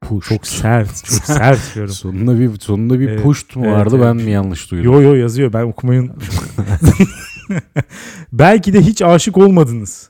[0.00, 0.28] Push.
[0.28, 1.92] Çok sert, çok sert diyorum.
[1.92, 4.06] Sonunda bir sonunda bir Evet, pusht mu evet, vardı evet.
[4.06, 4.92] ben mi yanlış duydum?
[4.92, 6.34] Yo yo yazıyor ben okumayı unutmuşum.
[8.32, 10.09] Belki de hiç aşık olmadınız.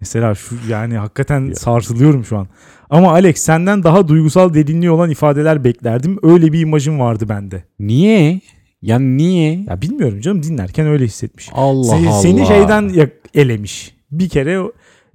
[0.00, 1.54] Mesela şu yani hakikaten Ya.
[1.54, 2.48] sarsılıyorum şu an.
[2.90, 6.18] Ama Alex senden daha duygusal derinliği olan ifadeler beklerdim.
[6.22, 7.64] Öyle bir imajın vardı bende.
[7.80, 8.40] Niye?
[8.82, 9.64] Ya niye?
[9.68, 11.48] Ya bilmiyorum canım dinlerken öyle hissetmiş.
[11.52, 12.20] Allah seni, Allah.
[12.20, 12.92] seni şeyden
[13.34, 13.96] elemiş.
[14.10, 14.60] Bir kere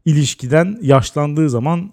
[0.05, 1.91] ilişkiden yaşlandığı zaman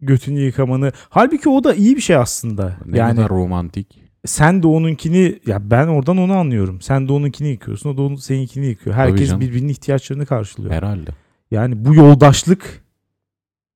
[0.00, 0.92] götünü yıkamanı.
[1.08, 2.76] Halbuki o da iyi bir şey aslında.
[2.86, 4.02] ne yani kadar romantik.
[4.26, 6.80] sen de onunkini ya ben oradan onu anlıyorum.
[6.80, 7.90] Sen de onunkini yıkıyorsun.
[7.90, 8.96] O da onun, seninkini yıkıyor.
[8.96, 10.74] Herkes birbirinin ihtiyaçlarını karşılıyor.
[10.74, 11.10] Herhalde.
[11.50, 12.84] Yani bu yoldaşlık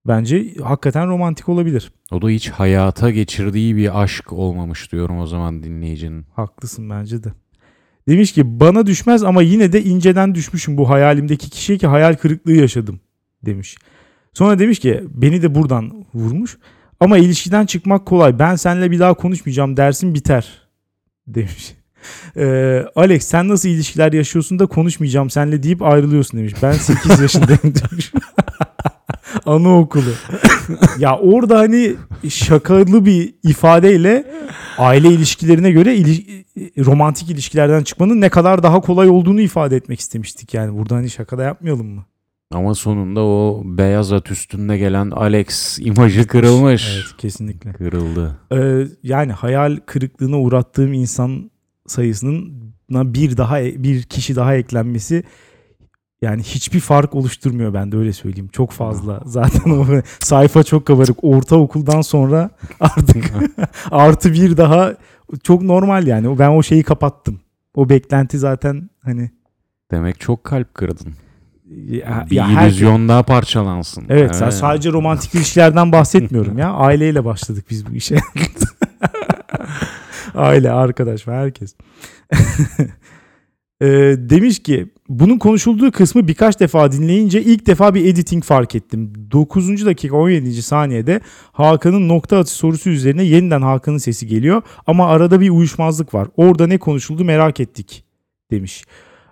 [0.07, 1.93] bence hakikaten romantik olabilir.
[2.11, 6.27] O da hiç hayata geçirdiği bir aşk olmamış diyorum o zaman dinleyicinin.
[6.35, 7.33] Haklısın bence de.
[8.09, 12.53] Demiş ki bana düşmez ama yine de inceden düşmüşüm bu hayalimdeki kişiye ki hayal kırıklığı
[12.53, 13.01] yaşadım
[13.47, 13.77] demiş.
[14.33, 16.59] Sonra demiş ki beni de buradan vurmuş
[17.01, 20.69] ama ilişkiden çıkmak kolay ben seninle bir daha konuşmayacağım dersin biter
[21.27, 21.75] demiş.
[22.37, 26.53] Ee, Alex sen nasıl ilişkiler yaşıyorsun da konuşmayacağım seninle deyip ayrılıyorsun demiş.
[26.63, 28.13] Ben 8 yaşındayım demiş.
[29.47, 30.11] Anaokulu.
[30.99, 31.95] ya orada hani
[32.29, 34.25] şakalı bir ifadeyle
[34.79, 36.45] aile ilişkilerine göre ili-
[36.87, 40.79] romantik ilişkilerden çıkmanın ne kadar daha kolay olduğunu ifade etmek istemiştik yani.
[40.79, 42.05] Burada hani şakada yapmayalım mı?
[42.53, 46.89] Ama sonunda o beyaz at üstünde gelen Alex imajı kırılmış.
[46.95, 47.73] Evet kesinlikle.
[47.73, 48.39] Kırıldı.
[48.53, 51.51] Ee, yani hayal kırıklığına uğrattığım insan
[51.87, 55.25] sayısının bir daha bir kişi daha eklenmesi
[56.23, 58.49] yani hiçbir fark oluşturmuyor bende öyle söyleyeyim.
[58.53, 59.21] Çok fazla.
[59.27, 59.87] Zaten o
[60.21, 61.25] sayfa çok kabarık.
[61.25, 63.25] Ortaokuldan sonra artık
[63.91, 64.95] artı bir daha
[65.43, 66.39] çok normal yani.
[66.39, 67.41] Ben o şeyi kapattım.
[67.75, 69.31] O beklenti zaten hani
[69.91, 71.15] Demek çok kalp kırdın.
[71.87, 74.05] ya, Bir ya her- illüzyon daha parçalansın.
[74.09, 76.73] Evet, sen sadece romantik ilişkilerden bahsetmiyorum ya.
[76.73, 78.17] Aileyle başladık biz bu işe.
[80.39, 81.75] Aile, arkadaş ve herkes.
[83.83, 83.87] Ee,
[84.19, 89.13] demiş ki bunun konuşulduğu kısmı birkaç defa dinleyince ilk defa bir editing fark ettim.
[89.31, 89.87] 9.
[89.87, 90.63] dakika 17.
[90.63, 91.21] saniyede
[91.53, 96.29] Hakan'ın nokta atışı sorusu üzerine yeniden Hakan'ın sesi geliyor ama arada bir uyuşmazlık var.
[96.37, 98.05] Orada ne konuşuldu merak ettik
[98.51, 98.85] demiş.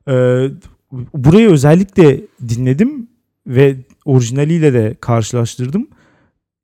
[0.08, 0.46] Ee,
[1.14, 3.08] burayı özellikle dinledim
[3.46, 5.88] ve orijinaliyle de karşılaştırdım.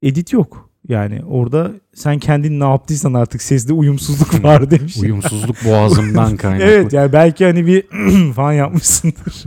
[0.02, 0.67] Edit yok.
[0.88, 4.96] Yani orada sen kendin ne yaptıysan artık sesde uyumsuzluk var demiş.
[4.96, 6.64] Uyumsuzluk boğazımdan kaynaklı.
[6.64, 7.84] Evet yani belki hani bir
[8.32, 9.44] falan yapmışsındır.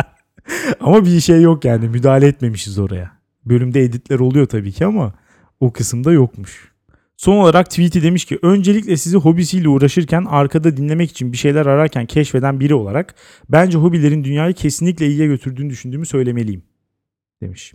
[0.80, 3.10] ama bir şey yok yani müdahale etmemişiz oraya.
[3.44, 5.14] Bölümde editler oluyor tabii ki ama
[5.60, 6.72] o kısımda yokmuş.
[7.16, 12.06] Son olarak tweet'i demiş ki öncelikle sizi hobisiyle uğraşırken arkada dinlemek için bir şeyler ararken
[12.06, 13.14] keşfeden biri olarak
[13.48, 16.62] bence hobilerin dünyayı kesinlikle iyiye götürdüğünü düşündüğümü söylemeliyim
[17.42, 17.74] demiş.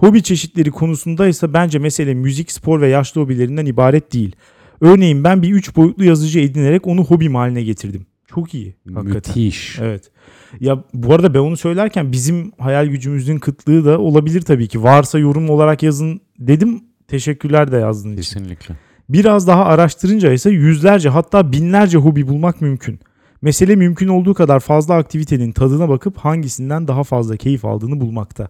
[0.00, 4.36] Hobi çeşitleri konusunda ise bence mesele müzik, spor ve yaşlı hobilerinden ibaret değil.
[4.80, 8.06] Örneğin ben bir üç boyutlu yazıcı edinerek onu hobim haline getirdim.
[8.26, 8.74] Çok iyi.
[8.94, 9.34] Hakikaten.
[9.34, 9.78] Müthiş.
[9.78, 10.10] Evet.
[10.60, 14.82] Ya bu arada ben onu söylerken bizim hayal gücümüzün kıtlığı da olabilir tabii ki.
[14.82, 16.82] Varsa yorum olarak yazın dedim.
[17.08, 18.22] Teşekkürler de yazdığın için.
[18.22, 18.74] Kesinlikle.
[19.08, 23.00] Biraz daha araştırınca ise yüzlerce hatta binlerce hobi bulmak mümkün.
[23.42, 28.48] Mesele mümkün olduğu kadar fazla aktivitenin tadına bakıp hangisinden daha fazla keyif aldığını bulmakta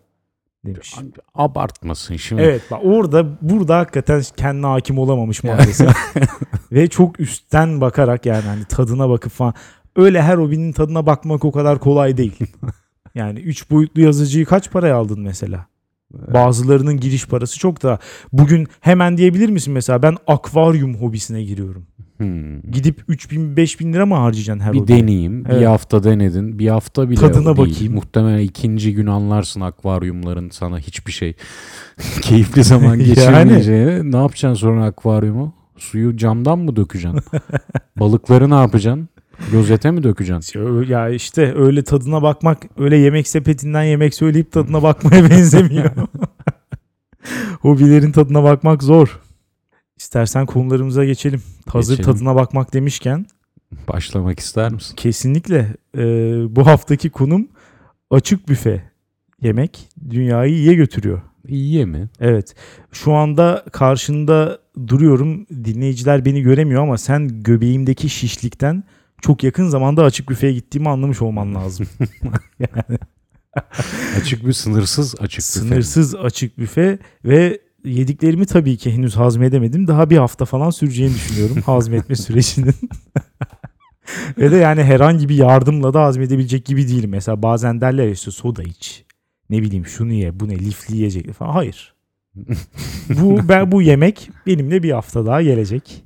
[0.65, 0.97] demiş.
[1.35, 2.43] Abartmasın şimdi.
[2.43, 5.97] Evet bak orada burada hakikaten kendine hakim olamamış maalesef.
[6.73, 9.55] Ve çok üstten bakarak yani hani tadına bakıp falan.
[9.97, 12.37] Öyle her hobinin tadına bakmak o kadar kolay değil.
[13.15, 15.67] Yani 3 boyutlu yazıcıyı kaç paraya aldın mesela?
[16.13, 17.99] Bazılarının giriş parası çok da.
[18.33, 21.87] Bugün hemen diyebilir misin mesela ben akvaryum hobisine giriyorum.
[22.21, 22.61] Hmm.
[22.73, 24.99] Gidip 3000 5000 lira mı harcayacaksın her Bir hobiye?
[24.99, 25.45] deneyeyim.
[25.49, 25.61] Evet.
[25.61, 26.59] Bir hafta denedin.
[26.59, 27.69] Bir hafta bile Tadına değil.
[27.75, 27.95] bakayım.
[27.95, 31.35] Muhtemelen ikinci gün anlarsın akvaryumların sana hiçbir şey
[32.23, 33.05] keyifli zaman Yani.
[33.05, 34.13] geçirmeyeceğini.
[34.13, 35.53] Ne yapacaksın sonra akvaryumu?
[35.77, 37.21] Suyu camdan mı dökeceksin?
[38.01, 39.09] Balıkları ne yapacaksın?
[39.53, 40.83] Rozete mi dökeceksin?
[40.89, 45.91] Ya işte öyle tadına bakmak öyle yemek sepetinden yemek söyleyip tadına bakmaya benzemiyor.
[47.61, 49.21] Hobilerin tadına bakmak zor.
[50.01, 51.43] İstersen konularımıza geçelim.
[51.69, 52.13] Hazır Geçelim.
[52.13, 53.27] tadına bakmak demişken
[53.89, 54.97] Başlamak ister misin?
[54.97, 56.03] kesinlikle e,
[56.57, 57.49] bu haftaki konum
[58.11, 58.91] açık büfe
[59.43, 61.23] yemek dünyayı iyiye götürüyor.
[61.49, 62.09] İyi mi?
[62.21, 62.55] Evet.
[62.93, 65.47] Şu anda karşında duruyorum.
[65.65, 68.85] Dinleyiciler beni göremiyor ama sen göbeğimdeki şişlikten
[69.23, 71.87] çok yakın zamanda açık büfeye gittiğimi anlamış olman lazım.
[74.21, 75.43] Açık bir sınırsız açık büfe.
[75.43, 79.87] Sınırsız açık büfe ve yediklerimi tabii ki henüz hazmedemedim.
[79.87, 82.75] Daha bir hafta falan süreceğini düşünüyorum hazmetme sürecinin.
[84.39, 87.11] Ve de yani herhangi bir yardımla da hazmedebilecek gibi değilim.
[87.11, 89.05] Mesela bazen derler işte soda iç.
[89.51, 91.53] Ne bileyim şunu ye, bu ne lifli yiyecek falan.
[91.53, 91.95] Hayır.
[93.09, 96.05] bu ben bu yemek benimle bir hafta daha gelecek.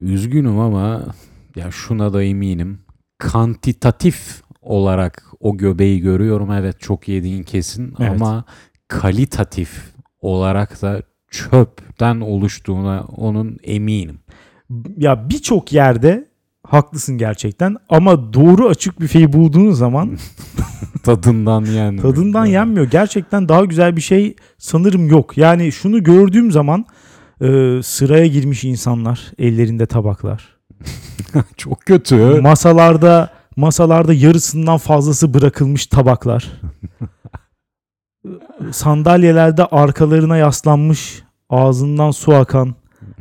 [0.00, 1.14] Üzgünüm ama
[1.56, 2.78] ya şuna da eminim.
[3.18, 6.52] Kantitatif olarak o göbeği görüyorum.
[6.52, 8.10] Evet çok yediğin kesin Evet.
[8.10, 8.44] ama
[8.88, 11.02] kalitatif olarak da
[11.36, 14.18] çöpten oluştuğuna onun eminim.
[14.96, 16.28] Ya birçok yerde
[16.66, 20.18] haklısın gerçekten ama doğru açık büfeyi bulduğun zaman
[21.04, 22.02] Tadından yenmiyor.
[22.02, 22.90] tadından yenmiyor.
[22.90, 25.38] Gerçekten daha güzel bir şey sanırım yok.
[25.38, 26.84] Yani şunu gördüğüm zaman
[27.40, 30.56] e, sıraya girmiş insanlar, ellerinde tabaklar.
[31.56, 32.40] Çok kötü.
[32.40, 36.50] Masalarda masalarda yarısından fazlası bırakılmış tabaklar.
[38.72, 42.74] Sandalyelerde arkalarına yaslanmış, ağzından su akan,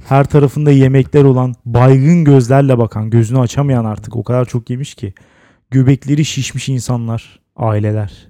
[0.07, 5.13] her tarafında yemekler olan, baygın gözlerle bakan, gözünü açamayan artık o kadar çok yemiş ki.
[5.71, 8.27] Göbekleri şişmiş insanlar, aileler.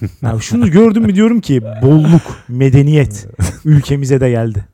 [0.22, 3.28] Yani şunu gördüm mü diyorum ki bolluk, medeniyet
[3.64, 4.64] ülkemize de geldi.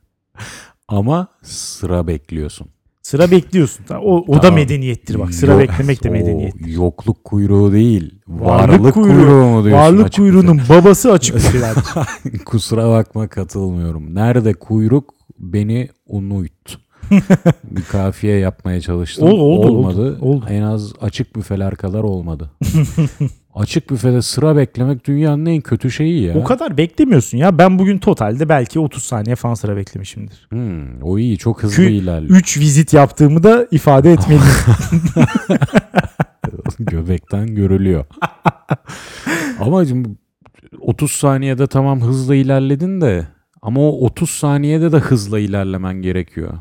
[0.88, 2.73] Ama sıra bekliyorsun.
[3.04, 3.84] Sıra bekliyorsun.
[4.02, 5.34] O, o da medeniyettir bak.
[5.34, 6.54] Sıra Yok- beklemek de o medeniyet.
[6.66, 8.14] Yokluk kuyruğu değil.
[8.28, 9.14] Varlık Varlık, kuyruğu.
[9.16, 9.72] kuyruğu, mu diyorsun?
[9.72, 11.74] Varlık kuyruğunun babası açık büfeler.
[11.76, 12.38] büfe?
[12.44, 14.14] Kusura bakma katılmıyorum.
[14.14, 16.78] Nerede kuyruk beni unut.
[17.64, 19.28] bir kafiye yapmaya çalıştım.
[19.28, 20.16] Ol- oldu, olmadı.
[20.16, 20.46] oldu, oldu.
[20.48, 22.50] En az açık büfeler kadar olmadı.
[23.54, 26.34] açık büfede sıra beklemek dünyanın en kötü şeyi ya.
[26.34, 27.58] O kadar beklemiyorsun ya.
[27.58, 30.46] Ben bugün totalde belki 30 saniye falan sıra beklemişimdir.
[30.50, 32.38] Hmm, o iyi çok hızlı Kü- ilerliyor.
[32.38, 34.44] 3 vizit yaptığımı da ifade etmeliyim.
[36.78, 38.04] Göbekten görülüyor.
[39.60, 40.08] Ama şimdi
[40.80, 43.26] 30 saniyede tamam hızla ilerledin de
[43.62, 46.58] ama o 30 saniyede de hızla ilerlemen gerekiyor.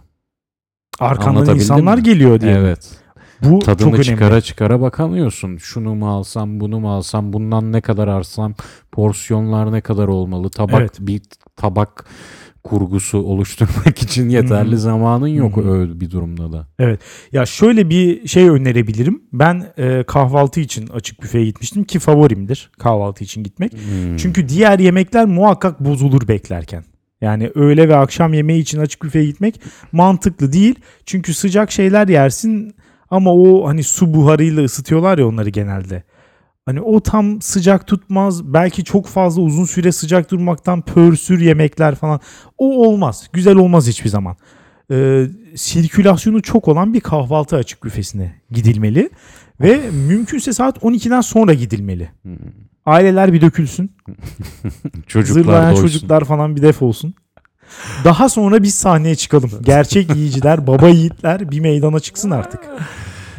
[0.99, 2.03] Arkandan insanlar mi?
[2.03, 2.51] geliyor diye.
[2.51, 3.03] Evet.
[3.41, 4.04] Bu Tadını çok önemli.
[4.06, 5.58] çıkara çıkara bakamıyorsun.
[5.58, 8.54] Şunu mu alsam, bunu mu alsam, bundan ne kadar alsam,
[8.91, 10.50] porsiyonlar ne kadar olmalı?
[10.50, 10.98] Tabak Evet.
[11.00, 11.22] bir
[11.56, 12.06] tabak
[12.63, 14.80] kurgusu oluşturmak için yeterli Hı hı.
[14.80, 15.72] zamanın yok Hı hı.
[15.72, 16.67] öyle bir durumda da.
[17.32, 19.22] Ya şöyle bir şey önerebilirim.
[19.34, 23.74] Ben e, kahvaltı için açık büfeye gitmiştim ki favorimdir kahvaltı için gitmek.
[23.74, 24.17] Hmm.
[24.17, 26.84] Çünkü diğer yemekler muhakkak bozulur beklerken.
[27.22, 30.76] Yani öğle ve akşam yemeği için açık büfeye gitmek mantıklı değil.
[31.06, 32.76] Çünkü sıcak şeyler yersin
[33.13, 36.04] ama o hani su buharıyla ısıtıyorlar ya onları genelde.
[36.65, 38.54] Hani o tam sıcak tutmaz.
[38.54, 42.19] Belki çok fazla uzun süre sıcak durmaktan pörsür yemekler falan.
[42.58, 43.30] O olmaz.
[43.34, 44.36] Güzel olmaz hiçbir zaman.
[44.91, 49.10] Ee, sirkülasyonu çok olan bir kahvaltı açık büfesine gidilmeli.
[49.62, 52.10] Ve mümkünse saat 12'den sonra gidilmeli.
[52.21, 52.38] Hmm.
[52.86, 53.91] Aileler bir dökülsün.
[55.08, 55.88] çocuklar Zırlayan doysun.
[55.88, 57.13] çocuklar falan bir def olsun.
[58.04, 59.52] Daha sonra biz sahneye çıkalım.
[59.62, 62.60] Gerçek yiyiciler, baba yiğitler bir meydana çıksın artık.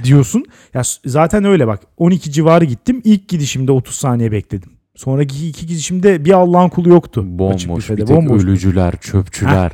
[0.04, 0.44] Diyorsun.
[0.74, 1.80] Ya zaten öyle bak.
[1.96, 3.00] 12 civarı gittim.
[3.04, 4.70] İlk gidişimde 30 saniye bekledim.
[4.96, 7.24] Sonraki iki gidişimde bir Allah'ın kulu yoktu.
[7.26, 8.42] Bomboş bir tek bomboş.
[8.42, 9.72] ölücüler, çöpçüler.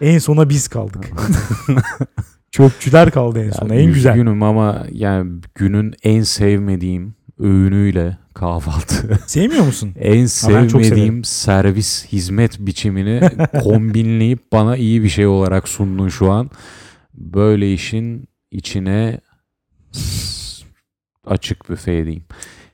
[0.00, 1.10] En sona biz kaldık.
[2.50, 3.74] Çöpçüler kaldı en sona.
[3.74, 4.10] En güzel.
[4.10, 9.18] Üzgünüm ama yani günün en sevmediğim öğünüyle kahvaltı.
[9.26, 9.94] Sevmiyor musun?
[9.98, 13.20] en sevmediğim servis hizmet biçimini
[13.62, 16.50] kombinleyip bana iyi bir şey olarak sundun şu an.
[17.14, 19.20] Böyle işin içine
[21.26, 22.24] açık büfe diyeyim.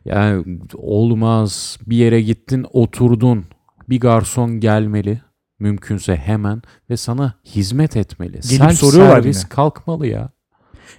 [0.05, 3.45] Yani olmaz bir yere gittin oturdun
[3.89, 5.21] bir garson gelmeli
[5.59, 8.33] mümkünse hemen ve sana hizmet etmeli.
[8.33, 9.49] Gelip Self soruyorlar servis yine.
[9.49, 10.31] kalkmalı ya.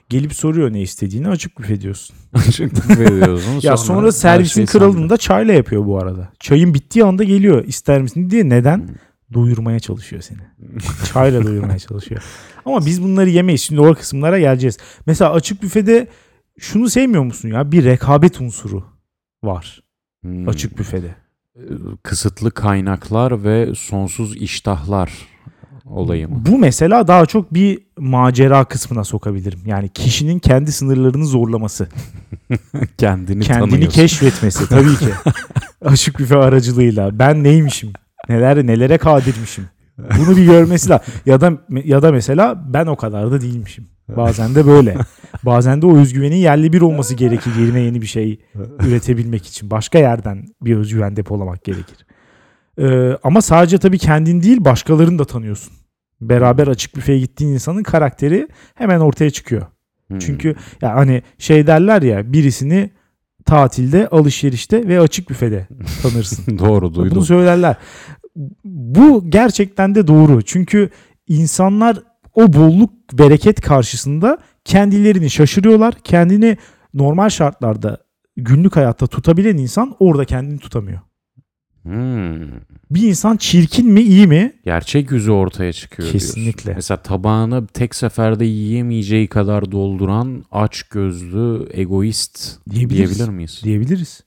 [0.09, 2.15] Gelip soruyor ne istediğini açık büfe diyorsun.
[2.33, 3.59] Açık büfe diyorsun.
[3.61, 6.29] Ya sonra, her servisin şey kralını da çayla yapıyor bu arada.
[6.39, 7.63] Çayın bittiği anda geliyor.
[7.65, 8.49] İster misin diye.
[8.49, 8.89] Neden?
[9.33, 10.39] Doyurmaya çalışıyor seni.
[11.13, 12.23] Çayla doyurmaya çalışıyor.
[12.65, 13.61] Ama biz bunları yemeyiz.
[13.61, 14.77] Şimdi o kısımlara geleceğiz.
[15.05, 16.07] Mesela açık büfede
[16.59, 17.71] şunu sevmiyor musun ya?
[17.71, 18.83] Bir rekabet unsuru
[19.43, 19.83] var
[20.23, 20.49] Hmm.
[20.49, 21.15] açık büfede.
[22.03, 25.11] kısıtlı kaynaklar ve sonsuz iştahlar
[25.89, 26.43] olayı mı?
[26.45, 29.59] Bu mesela daha çok bir macera kısmına sokabilirim.
[29.65, 31.87] Yani kişinin kendi sınırlarını zorlaması.
[32.97, 35.09] Kendini, kendini keşfetmesi tabii ki.
[35.85, 37.19] Açık büfe aracılığıyla.
[37.19, 37.93] Ben neymişim?
[38.29, 39.65] Neler nelere kadirmişim?
[40.17, 41.13] Bunu bir görmesi lazım.
[41.25, 41.51] Ya da
[41.83, 43.87] ya da mesela ben o kadar da değilmişim.
[44.15, 44.95] Bazen de böyle.
[45.43, 48.39] Bazen de o özgüvenin yerli bir olması gerekir yerine yeni bir şey
[48.79, 49.71] üretebilmek için.
[49.71, 52.05] Başka yerden bir özgüven depolamak gerekir.
[52.79, 55.73] Ee, ama sadece tabii kendin değil başkalarını da tanıyorsun.
[56.21, 59.61] Beraber açık büfeye gittiğin insanın karakteri hemen ortaya çıkıyor.
[60.07, 60.19] Hmm.
[60.19, 62.89] Çünkü ya hani şey derler ya birisini
[63.45, 65.67] tatilde, alışverişte ve açık büfede
[66.01, 66.59] tanırsın.
[66.59, 67.15] doğru duydum.
[67.15, 67.75] Bunu söylerler.
[68.65, 70.41] bu gerçekten de doğru.
[70.41, 70.89] Çünkü
[71.27, 71.97] insanlar
[72.33, 75.93] o bolluk bereket karşısında kendilerini şaşırıyorlar.
[76.03, 76.57] Kendini
[76.93, 77.97] normal şartlarda
[78.37, 80.99] günlük hayatta tutabilen insan orada kendini tutamıyor.
[81.83, 82.49] Hmm.
[82.91, 84.53] Bir insan çirkin mi iyi mi?
[84.65, 86.51] Gerçek yüzü ortaya çıkıyor Kesinlikle.
[86.63, 86.73] diyorsun.
[86.75, 92.97] Mesela tabağını tek seferde yiyemeyeceği kadar dolduran aç gözlü egoist Diyebiliriz.
[93.17, 93.61] diyebilir miyiz?
[93.63, 94.21] Diyebiliriz.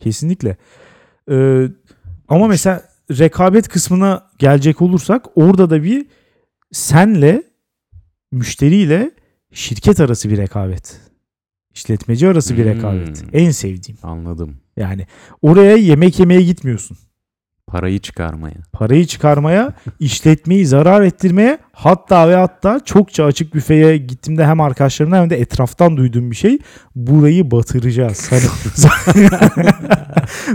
[0.00, 0.56] Kesinlikle.
[1.30, 1.68] Ee,
[2.28, 6.06] ama mesela rekabet kısmına gelecek olursak orada da bir
[6.72, 7.42] senle
[8.32, 9.10] müşteriyle
[9.52, 11.00] şirket arası bir rekabet.
[11.74, 12.70] İşletmeci arası bir Hmm.
[12.74, 13.24] rekabet.
[13.32, 13.98] En sevdiğim.
[14.02, 14.56] Anladım.
[14.78, 15.06] Yani
[15.42, 16.98] oraya yemek yemeye gitmiyorsun.
[17.68, 18.54] Parayı çıkarmaya.
[18.72, 25.30] Parayı çıkarmaya, işletmeyi zarar ettirmeye hatta ve hatta çokça açık büfeye gittiğimde hem arkadaşlarımdan hem
[25.30, 26.58] de etraftan duyduğum bir şey
[26.96, 28.32] burayı batıracağız.
[28.32, 28.42] Hani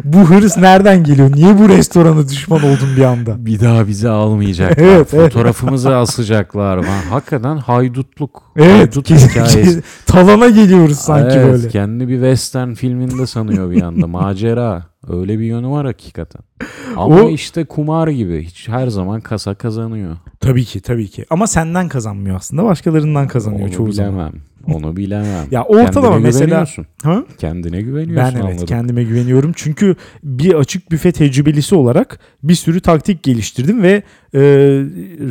[0.03, 1.31] bu hırs nereden geliyor?
[1.35, 3.45] Niye bu restorana düşman oldun bir anda?
[3.45, 4.83] Bir daha bizi almayacaklar.
[4.93, 5.33] Evet, evet.
[5.33, 6.77] Fotoğrafımızı asacaklar.
[6.77, 8.43] Lan Hakikaten haydutluk.
[8.55, 9.81] Evet, Haydut hikayesi.
[10.05, 11.67] talana geliyoruz sanki Evet, böyle.
[11.67, 14.07] Kendi bir western filminde sanıyor bir anda.
[14.07, 14.83] Macera.
[15.09, 16.41] Öyle bir yönü var hakikaten.
[16.97, 18.43] Ama O- işte kumar gibi.
[18.43, 20.17] Hiç her zaman kasa kazanıyor.
[20.39, 21.25] Tabii ki, tabii ki.
[21.29, 24.13] Ama senden kazanmıyor aslında, başkalarından kazanıyor Onu çoğu zaman.
[24.13, 24.33] bilemem.
[24.77, 25.45] Onu bilemem.
[25.51, 26.85] Ya ortalama Kendine mesela güveniyorsun.
[27.03, 27.23] ha?
[27.37, 28.65] Kendine Ben güveniyorsun evet anladım.
[28.65, 29.51] kendime güveniyorum.
[29.55, 34.39] Çünkü bir açık büfe tecrübelisi olarak bir sürü taktik geliştirdim ve e,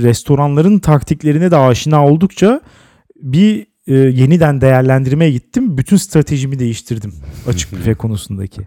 [0.02, 2.60] restoranların taktiklerine de aşina oldukça
[3.22, 5.78] bir e, yeniden değerlendirmeye gittim.
[5.78, 7.14] Bütün stratejimi değiştirdim
[7.48, 8.60] açık büfe konusundaki.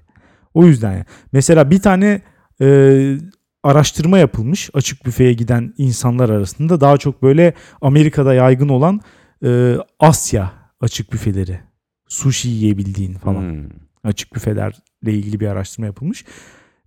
[0.54, 1.06] O yüzden ya.
[1.32, 2.22] Mesela bir tane
[2.62, 3.18] e,
[3.64, 9.02] araştırma yapılmış açık büfeye giden insanlar arasında daha çok böyle Amerika'da yaygın olan
[9.46, 11.60] e, Asya açık büfeleri.
[12.08, 13.70] Sushi yiyebildiğin falan Hmm.
[14.04, 16.26] açık büfelerle ilgili bir araştırma yapılmış.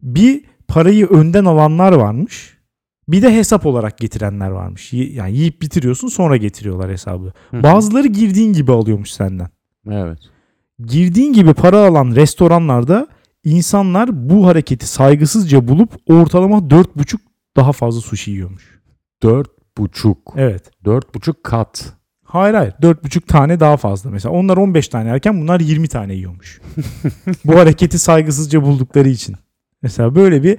[0.03, 2.59] Bir parayı önden alanlar varmış.
[3.09, 4.93] Bir de hesap olarak getirenler varmış.
[4.93, 7.33] Yani yiyip bitiriyorsun sonra getiriyorlar hesabı.
[7.53, 9.49] Bazıları girdiğin gibi alıyormuş senden.
[9.91, 10.19] Evet.
[10.87, 13.09] Girdiğin gibi para alan restoranlarda
[13.51, 17.19] insanlar bu hareketi saygısızca bulup ortalama 4,5
[17.57, 18.81] daha fazla sushi yiyormuş.
[19.23, 20.35] Dört buçuk.
[20.37, 20.71] Evet.
[20.85, 21.93] Dört buçuk kat.
[22.25, 24.11] Hayır hayır 4,5 tane daha fazla.
[24.11, 26.61] Mesela onlar 15 tane yerken bunlar 20 tane yiyormuş.
[27.45, 29.37] bu hareketi saygısızca buldukları için.
[29.83, 30.59] Mesela böyle bir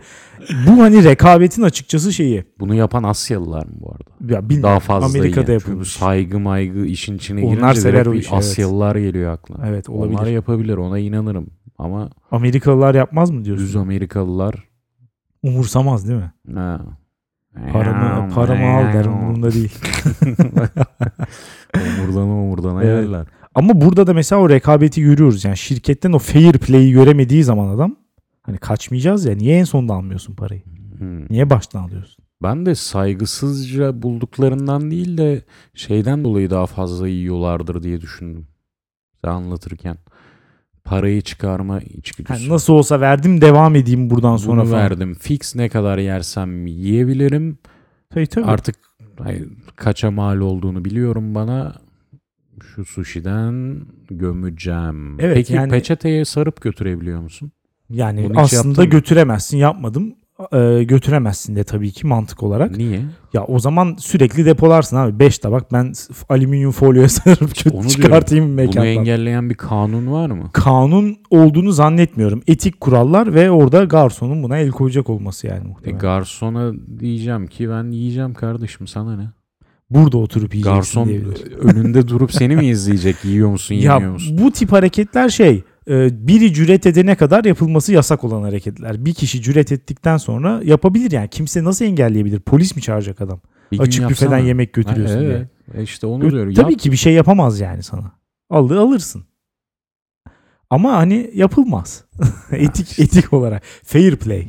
[0.68, 2.44] bu hani rekabetin açıkçası şeyi.
[2.60, 4.34] Bunu yapan Asyalılar mı bu arada?
[4.34, 5.46] Ya bilmiyorum, Daha fazla Amerika'da.
[5.46, 5.90] Çünkü bu yapılmış.
[5.90, 8.40] saygı maygı işin içine Onlar girince sever o işi, evet.
[8.40, 9.68] Asyalılar geliyor aklına.
[9.68, 10.20] Evet olabilir.
[10.20, 11.48] Onlar yapabilir ona inanırım.
[11.80, 13.66] Ama Amerikalılar yapmaz mı diyorsun?
[13.66, 14.56] düz Amerikalılar
[15.44, 16.34] Umursamaz değil mi?
[16.56, 16.82] ha.
[17.72, 19.74] Paramı, paramı al der umurumda değil.
[21.76, 23.04] Omurdana omurdana Evet.
[23.04, 23.28] yerler.
[23.56, 25.46] Ama burada da mesela o rekabeti görüyoruz.
[25.46, 27.96] Yani şirketten o fair play'i göremediği zaman adam
[28.42, 30.62] hani kaçmayacağız ya niye en sonda almıyorsun parayı?
[30.98, 31.26] Hmm.
[31.30, 32.24] Niye baştan alıyorsun?
[32.44, 35.42] Ben de saygısızca bulduklarından değil de
[35.74, 38.48] şeyden dolayı daha fazla yiyorlardır diye düşündüm.
[39.22, 39.98] Sen anlatırken.
[40.90, 42.34] Parayı çıkarma içgüdüsü.
[42.34, 44.84] Yani nasıl olsa verdim devam edeyim buradan sonra Bunu falan.
[44.84, 45.14] verdim.
[45.20, 47.58] Fix ne kadar yersem yiyebilirim.
[48.10, 48.46] Tabii tabii.
[48.46, 48.76] Artık
[49.20, 49.42] ay,
[49.76, 51.76] kaça mal olduğunu biliyorum bana.
[52.76, 55.20] Şu sushi'den gömeceğim.
[55.20, 57.52] Evet, Peki yani- peçeteye sarıp götürebiliyor musun?
[57.90, 60.16] Yani Bunu aslında götüremezsin yapmadım.
[60.54, 62.78] Ee, götüremezsin de tabii ki mantık olarak.
[62.78, 63.02] Niye?
[63.34, 65.20] Ya o zaman sürekli depolarsın abi.
[65.20, 65.94] 5 tabak ben
[66.30, 68.86] alüminyum folyoya sarıp kötü Onu çıkartayım Bunu mekandan.
[68.88, 70.50] engelleyen bir kanun var mı?
[70.54, 72.42] Kanun olduğunu zannetmiyorum.
[72.48, 76.00] Etik kurallar ve orada garsonun buna el koyacak olması yani E, muhtemelen.
[76.00, 79.30] garsona diyeceğim ki ben yiyeceğim kardeşim sana ne?
[79.90, 81.52] Burada oturup yiyeceksin Garson diyebilir.
[81.58, 83.16] önünde durup seni mi izleyecek?
[83.26, 84.38] Yiyor musun, yemiyor Ya musun?
[84.42, 85.64] bu tip hareketler şey e,
[86.12, 89.06] biri cüret edene kadar yapılması yasak olan hareketler.
[89.06, 91.30] Bir kişi cüret ettikten sonra yapabilir yani.
[91.30, 92.40] Kimse nasıl engelleyebilir?
[92.40, 93.42] Polis mi çağıracak adam?
[93.72, 95.32] Bir Açık büfeden yemek götürüyorsun Ha, diye.
[95.32, 95.48] evet.
[95.76, 96.54] E işte onu Gö- diyorum.
[96.54, 96.82] Tabii Yap.
[96.82, 98.12] ki bir şey yapamaz yani sana.
[98.50, 99.24] Alır alırsın.
[100.70, 102.04] Ama hani yapılmaz.
[102.52, 104.48] etik etik olarak fair play.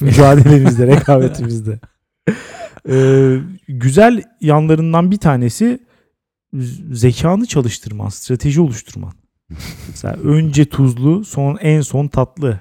[0.00, 1.80] Mücadelemizde, rekabetimizde.
[2.88, 3.38] Ee,
[3.68, 5.78] güzel yanlarından bir tanesi
[6.92, 9.12] zekanı çalıştırman, strateji oluşturman.
[9.88, 12.60] Mesela önce tuzlu, son en son tatlı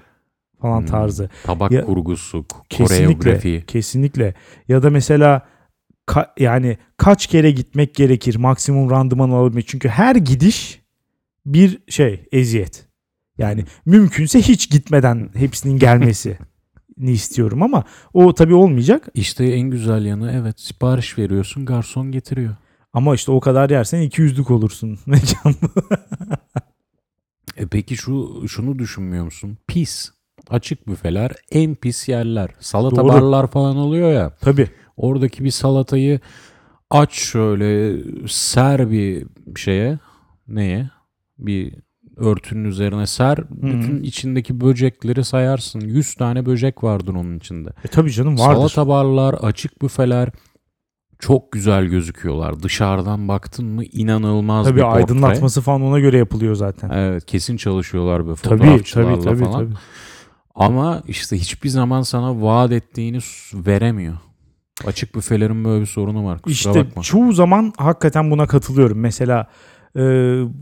[0.62, 0.86] falan Hmm.
[0.88, 1.30] tarzı.
[1.44, 3.14] Tabak Ya- kurgusu, Kesinlikle.
[3.16, 3.64] koreografi.
[3.68, 4.34] Kesinlikle.
[4.68, 5.42] Ya da mesela
[6.08, 9.68] ka- yani kaç kere gitmek gerekir maksimum randıman alabilmek.
[9.68, 10.82] Çünkü her gidiş
[11.46, 12.86] bir şey eziyet.
[13.38, 16.38] Yani mümkünse hiç gitmeden hepsinin gelmesi
[16.98, 17.84] ni istiyorum ama
[18.14, 19.08] o tabii olmayacak.
[19.14, 22.56] İşte en güzel yanı evet sipariş veriyorsun garson getiriyor.
[22.94, 25.58] Ama işte o kadar yersen 200'lük olursun mekanda.
[27.62, 29.57] E peki şu şunu düşünmüyor musun?
[29.68, 30.09] Pis.
[30.49, 32.49] açık büfeler en pis yerler.
[32.59, 33.07] Salata Doğru.
[33.07, 34.30] barlar falan oluyor ya.
[34.41, 34.68] Tabii.
[34.97, 36.20] Oradaki bir salatayı
[36.89, 37.97] aç şöyle
[38.28, 39.99] ser bir şeye
[40.47, 40.89] neye
[41.38, 41.74] bir
[42.18, 48.12] örtünün üzerine ser bütün içindeki böcekleri sayarsın 100 tane böcek vardır onun içinde E tabii
[48.12, 48.55] canım vardır.
[48.55, 50.30] salata barlar açık büfeler
[51.22, 54.97] çok güzel gözüküyorlar dışarıdan baktın mı inanılmaz Tabii bir portre.
[54.97, 56.89] aydınlatması falan ona göre yapılıyor zaten.
[56.89, 59.74] evet kesin çalışıyorlar böyle Tabii fotoğrafçılarla tabii tabii, falan tabii.
[60.55, 63.19] ama işte hiçbir zaman sana vaat ettiğini
[63.53, 64.17] veremiyor
[64.86, 68.99] açık büfelerin böyle bir sorunu var kusura İşte bakma çoğu zaman hakikaten buna katılıyorum.
[68.99, 69.47] Mesela
[69.97, 70.01] e,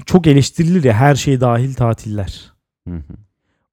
[0.05, 2.53] çok eleştirilir ya her şey dahil tatiller.
[2.88, 3.14] Hı hı.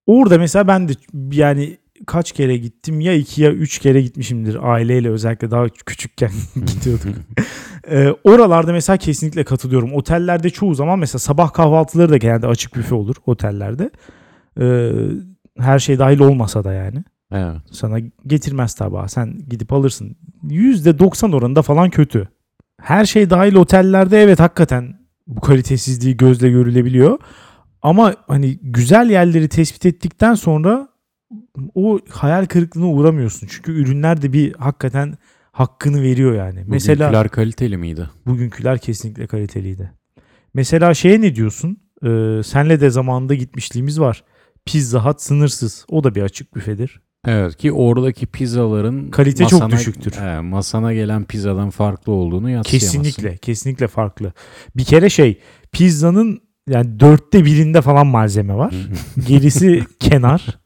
[0.06, 0.92] Orada mesela ben de
[1.32, 7.14] yani kaç kere gittim ya iki ya üç kere gitmişimdir aileyle özellikle daha küçükken gidiyorduk.
[7.90, 9.94] Ee, oralarda mesela kesinlikle katılıyorum.
[9.94, 13.90] Otellerde çoğu zaman mesela sabah kahvaltıları da genelde açık büfe olur otellerde.
[14.60, 14.92] Ee,
[15.58, 17.04] her şey dahil olmasa da yani.
[17.32, 19.08] evet Sana getirmez tabağı.
[19.08, 20.16] Sen gidip alırsın.
[20.44, 22.28] %90 oranında falan kötü.
[22.80, 24.94] Her şey dahil otellerde evet hakikaten
[25.26, 27.18] bu kalitesizliği gözle görülebiliyor.
[27.82, 30.88] Ama hani güzel yerleri tespit ettikten sonra
[31.74, 33.46] o hayal kırıklığına uğramıyorsun.
[33.50, 35.14] Çünkü ürünler de bir hakikaten
[35.52, 36.64] hakkını veriyor yani.
[36.66, 38.10] Mesela Bugünküler kaliteli miydi?
[38.26, 39.92] bugünküler kesinlikle kaliteliydi.
[40.54, 41.78] Mesela şeye ne diyorsun?
[42.04, 44.24] Ee, senle de zamanında gitmişliğimiz var.
[44.66, 45.86] Pizza Hut sınırsız.
[45.88, 47.00] O da bir açık büfedir.
[47.26, 50.12] Evet ki oradaki pizzaların Kalite çok düşüktür.
[50.12, 53.02] He, masana gelen pizzadan farklı olduğunu yatsıyamazsın.
[53.02, 54.32] Kesinlikle, kesinlikle farklı.
[54.76, 55.40] Bir kere şey,
[55.72, 58.74] pizzanın yani dörtte birinde falan malzeme var.
[59.28, 60.58] Gerisi kenar.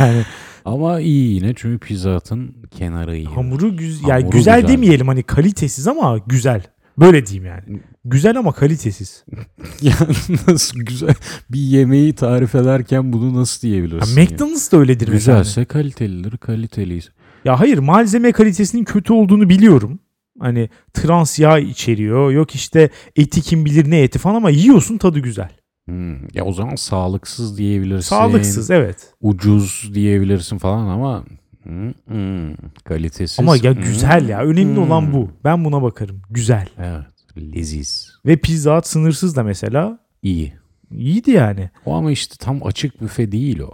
[0.00, 0.22] Yani
[0.64, 3.26] Ama iyi yine çünkü Pizza Hut'ın kenarı iyi.
[3.26, 4.72] hamuru güz yani Hamuru güzel, güzel.
[4.72, 6.62] demeyelim hani kalitesiz ama güzel.
[6.98, 7.80] Böyle diyeyim yani.
[8.04, 9.24] Güzel ama kalitesiz.
[9.82, 10.14] yani
[10.48, 11.14] nasıl güzel
[11.50, 14.20] bir yemeği tarif ederken bunu nasıl diyebilirsin?
[14.20, 14.24] ya?
[14.24, 15.38] McDonald's da öyledir mesela.
[15.38, 17.10] Güzelse kalitelidir, kaliteliyiz.
[17.44, 19.98] Ya hayır malzeme kalitesinin kötü olduğunu biliyorum.
[20.40, 22.30] Hani trans yağ içeriyor.
[22.30, 25.50] Yok işte eti kim bilir ne eti falan ama yiyorsun tadı güzel.
[25.88, 28.08] Hmm, Ya o zaman sağlıksız diyebilirsin.
[28.08, 29.14] Sağlıksız evet.
[29.20, 31.24] Ucuz diyebilirsin falan ama
[31.62, 33.40] hmm, hmm, kalitesiz.
[33.40, 34.40] Ama ya hmm, güzel ya.
[34.40, 34.82] Önemli hmm.
[34.82, 35.30] olan bu.
[35.44, 36.22] Ben buna bakarım.
[36.30, 36.68] Güzel.
[36.78, 38.12] Evet, leziz.
[38.26, 40.52] Ve Pizza sınırsız da mesela İyi.
[40.90, 41.70] iyiydi yani.
[41.86, 43.70] O ama işte tam açık büfe değil o.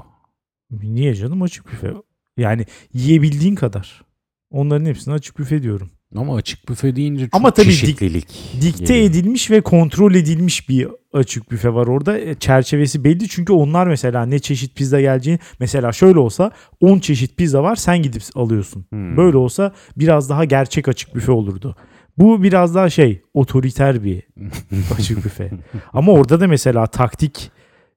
[0.70, 1.92] Niye canım açık büfe?
[2.38, 4.02] Yani yiyebildiğin kadar.
[4.50, 5.90] Onların hepsini açık büfe diyorum.
[6.16, 8.28] Ama açık büfe deyince çok Ama tabii dik- çeşitlilik.
[8.60, 9.10] Dikte geliyor.
[9.10, 12.18] edilmiş ve kontrol edilmiş bir açık büfe var orada.
[12.18, 16.50] E, Çerçevesi belli çünkü onlar mesela ne çeşit pizza geleceğini mesela şöyle olsa
[16.80, 18.86] 10 çeşit pizza var sen gidip alıyorsun.
[18.90, 19.16] Hmm.
[19.16, 21.76] Böyle olsa biraz daha gerçek açık büfe olurdu.
[22.18, 24.22] Bu biraz daha şey otoriter bir
[24.98, 25.50] açık büfe.
[25.92, 27.50] Ama orada da mesela taktik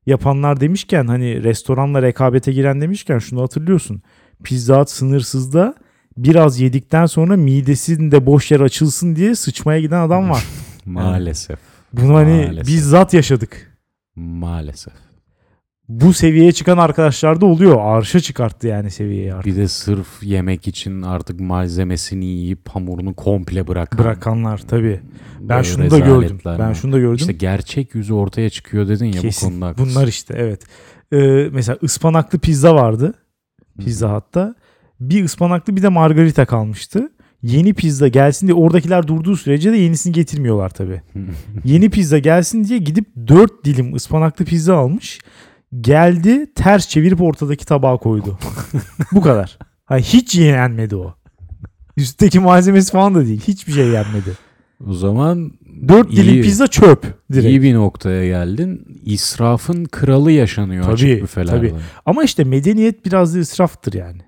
[0.06, 4.02] yapanlar demişken hani restoranla rekabete giren demişken şunu hatırlıyorsun.
[4.44, 5.76] Pizza Hut sınırsızda
[6.18, 10.44] biraz yedikten sonra midesinde boş yer açılsın diye sıçmaya giden adam var.
[10.86, 11.60] Maalesef.
[11.94, 12.68] Bunu hani Maalesef.
[12.68, 13.78] bizzat yaşadık.
[14.16, 14.94] Maalesef.
[15.90, 17.78] Bu seviyeye çıkan arkadaşlar da oluyor.
[17.82, 19.46] Arşa çıkarttı yani seviyeyi artık.
[19.46, 24.00] Bir de sırf yemek için artık malzemesini yiyip hamurunu komple bırakan.
[24.00, 25.00] Bırakanlar tabii.
[25.40, 26.40] Ben böyle şunu da gördüm.
[26.46, 27.16] Ben şunu da gördüm.
[27.16, 29.48] İşte gerçek yüzü ortaya çıkıyor dedin ya Kesin.
[29.48, 29.96] bu konuda haklısın.
[29.96, 30.62] Bunlar işte evet.
[31.12, 33.14] Ee, mesela ıspanaklı pizza vardı.
[33.80, 34.56] Pizza hatta.
[35.00, 37.12] Bir ıspanaklı bir de margarita kalmıştı.
[37.44, 41.02] Yeni pizza gelsin diye oradakiler durduğu sürece de yenisini getirmiyorlar tabii.
[41.66, 45.20] Yeni pizza gelsin diye gidip 4 dilim ıspanaklı pizza almış.
[45.82, 48.40] Geldi ters çevirip ortadaki tabağa koydu.
[49.12, 49.58] Bu kadar.
[49.86, 51.14] Ha, hiç yenmedi o.
[51.98, 53.42] Üstteki malzemesi falan da değil.
[53.48, 54.32] Hiçbir şey yenmedi.
[54.88, 55.52] o zaman
[55.88, 56.42] 4 dilim İyi.
[56.42, 57.04] pizza çöp.
[57.32, 57.48] Direkt.
[57.50, 58.86] iyi bir noktaya geldin.
[59.04, 61.70] İsrafın kralı yaşanıyor Tabii, açık büfelerde.
[61.70, 61.74] tabii.
[62.06, 64.22] Ama işte medeniyet biraz da israftır yani.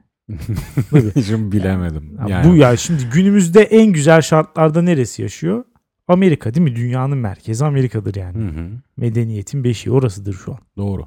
[1.26, 2.18] Şimdi bilemedim.
[2.20, 5.64] Ya Yani Bu ya şimdi günümüzde en güzel şartlarda neresi yaşıyor?
[6.08, 6.76] Amerika değil mi?
[6.76, 8.38] Dünyanın merkezi Amerika'dır yani.
[8.38, 10.60] Hı hı, Medeniyetin beşiği orasıdır şu an.
[10.78, 11.06] doğru.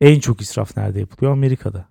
[0.00, 1.32] En çok israf nerede yapılıyor?
[1.32, 1.88] Amerika'da.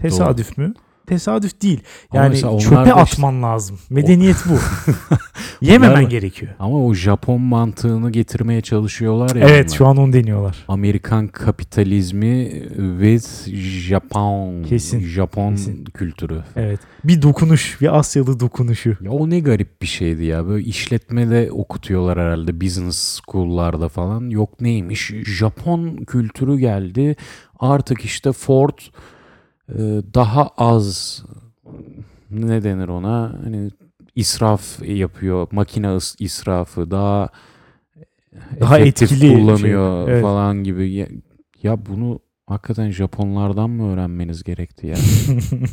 [0.00, 0.74] Tesadüf mü?
[1.10, 1.80] Tesadüf değil.
[2.12, 3.78] Yani çöpe atman lazım.
[3.90, 4.58] Medeniyet bu.
[5.60, 6.52] Yememen gerekiyor.
[6.58, 9.48] Ama o Japon mantığını getirmeye çalışıyorlar ya.
[9.48, 9.76] Evet onlar.
[9.76, 10.64] şu an onu deniyorlar.
[10.68, 12.52] Amerikan kapitalizmi
[13.00, 13.48] with
[13.88, 14.62] Japon.
[14.62, 15.84] Kesin, Japon kesin.
[15.84, 16.42] kültürü.
[16.56, 16.80] Evet.
[17.04, 18.96] Bir dokunuş, bir Asyalı dokunuşu.
[19.00, 20.46] Ya o ne garip bir şeydi ya.
[20.46, 24.30] Böyle işletmede okutuyorlar herhalde business school'larda falan.
[24.30, 25.10] Yok neymiş?
[25.24, 27.16] Japon kültürü geldi.
[27.60, 28.78] Artık işte Ford
[30.14, 31.22] daha az
[32.30, 33.38] ne denir ona?
[33.44, 33.70] Hani
[34.16, 35.48] israf yapıyor.
[35.52, 37.28] Makine is- israfı daha
[38.60, 40.22] Daha etkili kullanıyor şey, evet.
[40.22, 40.92] falan gibi.
[40.92, 41.06] Ya,
[41.62, 44.96] ya bunu Hakikaten Japonlardan mı öğrenmeniz gerekti ya?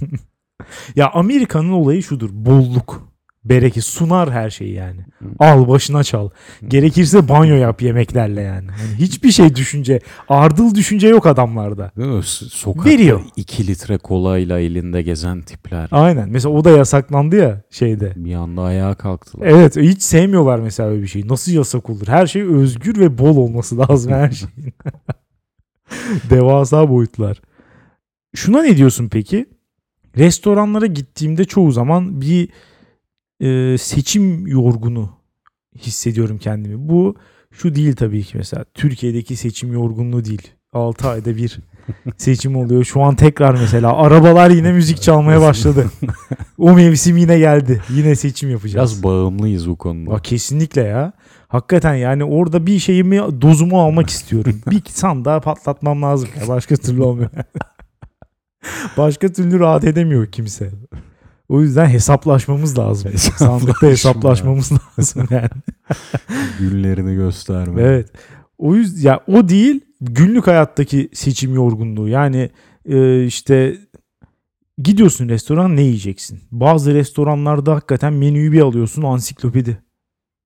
[0.95, 2.29] ya Amerika'nın olayı şudur.
[2.33, 3.16] Bolluk.
[3.49, 4.99] Bereket sunar her şeyi yani.
[5.39, 6.29] Al başına çal.
[6.67, 8.65] Gerekirse banyo yap yemeklerle yani.
[8.65, 11.91] yani hiçbir şey düşünce, ardıl düşünce yok adamlarda.
[11.97, 12.23] Değil mi?
[12.23, 13.21] Sokakta Veriyor.
[13.35, 15.87] 2 litre kolayla elinde gezen tipler.
[15.91, 16.29] Aynen.
[16.29, 18.13] Mesela o da yasaklandı ya şeyde.
[18.15, 19.47] Bir anda ayağa kalktılar.
[19.47, 21.27] Evet hiç sevmiyorlar mesela öyle bir şeyi.
[21.27, 22.07] Nasıl yasak olur?
[22.07, 24.73] Her şey özgür ve bol olması lazım her şeyin.
[26.29, 27.41] Devasa boyutlar.
[28.35, 29.45] Şuna ne diyorsun peki?
[30.17, 32.49] Restoranlara gittiğimde çoğu zaman bir
[33.39, 35.09] e, seçim yorgunu
[35.77, 36.89] hissediyorum kendimi.
[36.89, 37.15] Bu
[37.51, 38.65] şu değil tabii ki mesela.
[38.73, 40.47] Türkiye'deki seçim yorgunluğu değil.
[40.73, 41.59] 6 ayda bir
[42.17, 42.83] seçim oluyor.
[42.83, 45.85] Şu an tekrar mesela arabalar yine müzik çalmaya başladı.
[46.57, 47.81] O mevsim yine geldi.
[47.89, 48.91] Yine seçim yapacağız.
[48.91, 50.13] Biraz bağımlıyız bu konuda.
[50.13, 51.13] Aa, kesinlikle ya.
[51.47, 54.61] Hakikaten yani orada bir şeyimi dozumu almak istiyorum.
[54.71, 56.29] bir sandığa patlatmam lazım.
[56.41, 56.47] Ya.
[56.47, 57.29] Başka türlü olmuyor.
[58.97, 60.71] Başka türlü rahat edemiyor kimse.
[61.49, 63.11] O yüzden hesaplaşmamız lazım.
[63.17, 65.49] Sandıkta hesaplaşmamız lazım yani.
[66.59, 67.81] Günlerini gösterme.
[67.81, 68.09] Evet.
[68.57, 72.07] O yüzden ya o değil günlük hayattaki seçim yorgunluğu.
[72.07, 72.49] Yani
[72.85, 73.77] e, işte
[74.83, 76.39] gidiyorsun restoran ne yiyeceksin?
[76.51, 79.77] Bazı restoranlarda hakikaten menüyü bir alıyorsun ansiklopedi.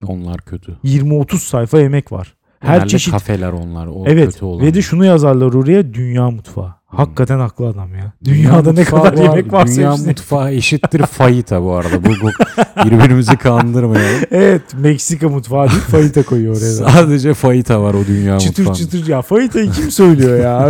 [0.07, 0.77] Onlar kötü.
[0.83, 2.35] 20-30 sayfa yemek var.
[2.59, 3.11] Her Genelde çeşit.
[3.13, 3.87] kafeler onlar.
[3.87, 4.33] O Evet.
[4.33, 4.65] kötü olan.
[4.65, 6.73] Ve de şunu yazarlar oraya dünya mutfağı.
[6.95, 8.11] Hakikaten haklı adam ya.
[8.25, 9.23] Dünyada ne mutfağı kadar var.
[9.23, 12.03] yemek varsa Dünya hepsini- mutfağı eşittir fayita bu arada.
[12.05, 12.29] Bu, bu
[12.85, 14.21] birbirimizi kandırmayalım.
[14.31, 16.71] Evet Meksika mutfağı değil fayita koyuyor oraya.
[16.71, 18.77] Sadece fayita var o dünya çıtır mutfağında.
[18.91, 20.69] çıtır ya fayitayı kim söylüyor ya?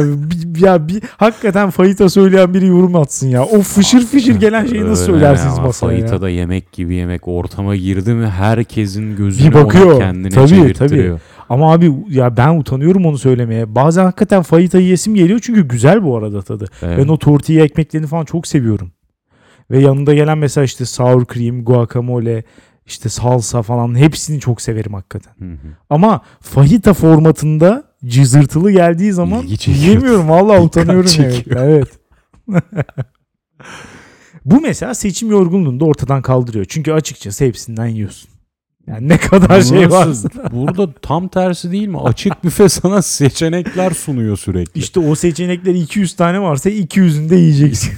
[0.68, 3.44] Ya bir hakikaten fayita söyleyen biri yorum atsın ya.
[3.46, 5.98] O fışır fışır gelen şeyi nasıl Öyle söylersiniz ama masaya ya?
[6.00, 7.28] Fayita da yemek gibi yemek.
[7.28, 9.86] Ortama girdi mi herkesin gözünü Bir bakıyor.
[9.92, 11.20] ona kendine Tabii, çevirttiriyor.
[11.52, 13.76] Ama abi ya ben utanıyorum onu söylemeye.
[13.76, 16.66] Bazen hakikaten fayitayı yesim geliyor çünkü güzel bu arada tadı.
[16.82, 16.98] Evet.
[16.98, 18.92] Ben o tortilla ekmeklerini falan çok seviyorum.
[19.72, 22.44] Ve yanında gelen mesela işte sour cream, guacamole,
[22.86, 25.34] işte salsa falan hepsini çok severim hakikaten.
[25.40, 25.68] Hı hı.
[25.90, 29.48] Ama fajita formatında cızırtılı geldiği zaman.
[30.30, 31.46] Vallahi Dikkat utanıyorum evet.
[31.56, 31.88] evet.
[34.46, 36.66] Bu mesela seçim yorgunluğunu da ortadan kaldırıyor.
[36.70, 38.31] Çünkü açıkçası hepsinden yiyorsun.
[38.92, 40.08] Yani ne kadar şey var.
[40.08, 40.30] Nasıl?
[40.52, 42.00] Burada tam tersi değil mi?
[42.00, 44.80] Açık büfe sana seçenekler sunuyor sürekli.
[44.80, 47.94] İşte o seçenekleri 200 tane varsa 200'ünü de yiyeceksin.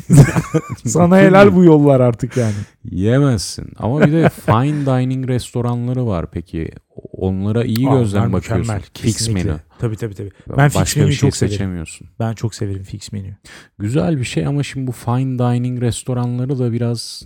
[0.86, 2.54] Sana helal bu yollar artık yani.
[2.92, 3.70] Yemezsin.
[3.80, 6.72] Ama bir de fine dining restoranları var peki.
[7.12, 8.30] Onlara iyi Aa, mi bakıyorsun?
[8.60, 9.50] mükemmel, Fix kesinlikle.
[9.50, 9.60] menü.
[9.80, 10.32] Tabii tabii tabii.
[10.58, 11.54] Ben fix Başka menüyü bir şey çok severim.
[11.58, 12.08] seçemiyorsun.
[12.20, 13.36] Ben çok severim fix menü.
[13.80, 17.24] Güzel bir şey ama şimdi bu fine dining restoranları da biraz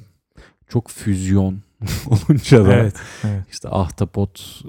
[0.70, 1.60] çok füzyon
[2.08, 2.94] olunca da Evet.
[3.24, 3.44] evet.
[3.52, 4.64] işte ahtapot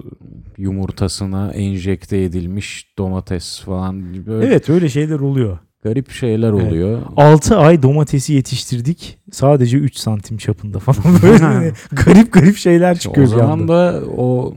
[0.57, 5.57] yumurtasına enjekte edilmiş domates falan böyle Evet öyle şeyler oluyor.
[5.83, 6.63] garip şeyler Evet.
[6.67, 7.01] oluyor.
[7.17, 9.17] 6 ay domatesi yetiştirdik.
[9.31, 14.55] Sadece 3 santim çapında falan böyle garip garip şeyler çıkıyor o zaman da o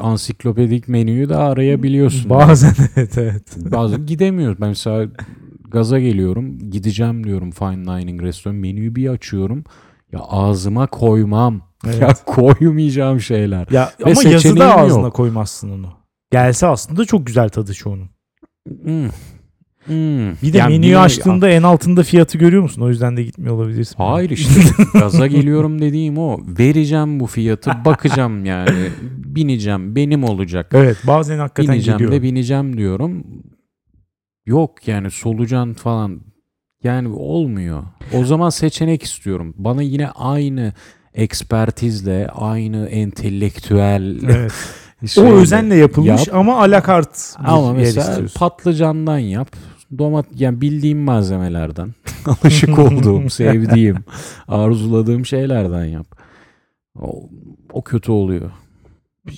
[0.00, 2.30] ansiklopedik menüyü de arayabiliyorsun.
[2.30, 3.42] Bazen evet evet.
[3.56, 4.60] Bazen gidemiyoruz.
[4.60, 5.08] Ben mesela
[5.68, 6.58] gaza geliyorum.
[6.70, 8.56] Gideceğim diyorum fine dining restoran.
[8.56, 9.64] Menüyü bir açıyorum.
[10.12, 11.60] Ya ağzıma koymam.
[11.86, 12.00] Evet.
[12.00, 13.66] Ya koymayacağım şeyler.
[13.70, 15.14] Ya Ve ama yazıda ağzına yok.
[15.14, 15.92] koymazsın onu.
[16.32, 18.10] Gelse aslında çok güzel tadı çoğunun.
[18.82, 19.08] Hmm.
[19.84, 20.32] Hmm.
[20.42, 22.82] Bir de Yani menüyü bir- açtığında en altında fiyatı görüyor musun?
[22.82, 23.94] O yüzden de gitmiyor olabilirsin.
[23.98, 24.60] Hayır işte
[24.94, 26.38] gaza geliyorum dediğim o.
[26.58, 28.88] Vereceğim bu fiyatı bakacağım yani.
[29.24, 30.70] Bineceğim benim olacak.
[30.74, 32.12] Evet bazen hakikaten bineceğim geliyor.
[32.12, 33.24] de bineceğim diyorum.
[34.46, 36.20] Yok yani solucan falan
[36.86, 37.82] yani olmuyor.
[38.14, 39.54] O zaman seçenek istiyorum.
[39.58, 40.72] Bana yine aynı
[41.14, 44.52] ekspertizle, aynı entelektüel Evet.
[45.18, 46.36] O özenle yapılmış yap.
[46.36, 48.38] ama alakart bir Ama yer mesela istiyorsun.
[48.38, 49.48] patlıcandan yap.
[49.98, 51.94] Domat yani bildiğim malzemelerden,
[52.26, 53.96] alışık olduğum, sevdiğim,
[54.48, 56.06] arzuladığım şeylerden yap.
[57.00, 57.28] O,
[57.72, 58.50] o kötü oluyor.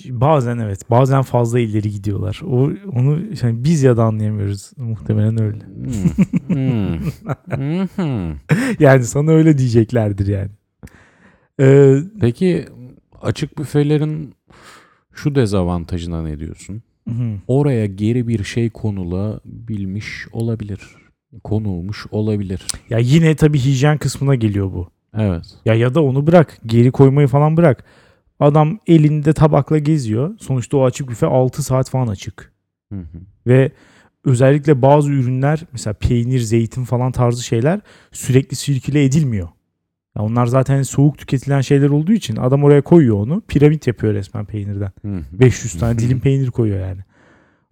[0.09, 0.89] Bazen evet.
[0.89, 2.41] Bazen fazla ileri gidiyorlar.
[2.45, 4.71] O onu yani biz ya da anlayamıyoruz.
[4.77, 5.59] Muhtemelen öyle.
[6.47, 6.99] Hmm.
[7.95, 8.35] Hmm.
[8.79, 10.49] Yani sana öyle diyeceklerdir yani.
[11.59, 12.65] Ee, Peki
[13.21, 14.33] açık büfelerin
[15.13, 16.81] şu dezavantajına ne diyorsun?
[17.09, 17.13] hı.
[17.47, 20.79] Oraya geri bir şey konulabilmiş olabilir.
[21.43, 22.67] Konulmuş olabilir.
[22.89, 24.87] ya yine tabii hijyen kısmına geliyor bu.
[25.17, 25.45] Evet.
[25.65, 26.57] Ya ya da onu bırak.
[26.65, 27.85] Geri koymayı falan bırak.
[28.39, 30.35] Adam elinde tabakla geziyor.
[30.39, 32.53] Sonuçta o açık büfe 6 saat falan açık.
[32.93, 33.17] Hı hı.
[33.47, 33.71] Ve
[34.25, 37.79] özellikle bazı ürünler mesela peynir, zeytin falan tarzı şeyler
[38.11, 39.47] sürekli sirküle edilmiyor.
[40.17, 43.41] Ya onlar zaten soğuk tüketilen şeyler olduğu için adam oraya koyuyor onu.
[43.47, 44.91] Piramit yapıyor resmen peynirden.
[45.01, 45.21] Hı hı.
[45.31, 47.01] 500 tane dilim peynir koyuyor yani.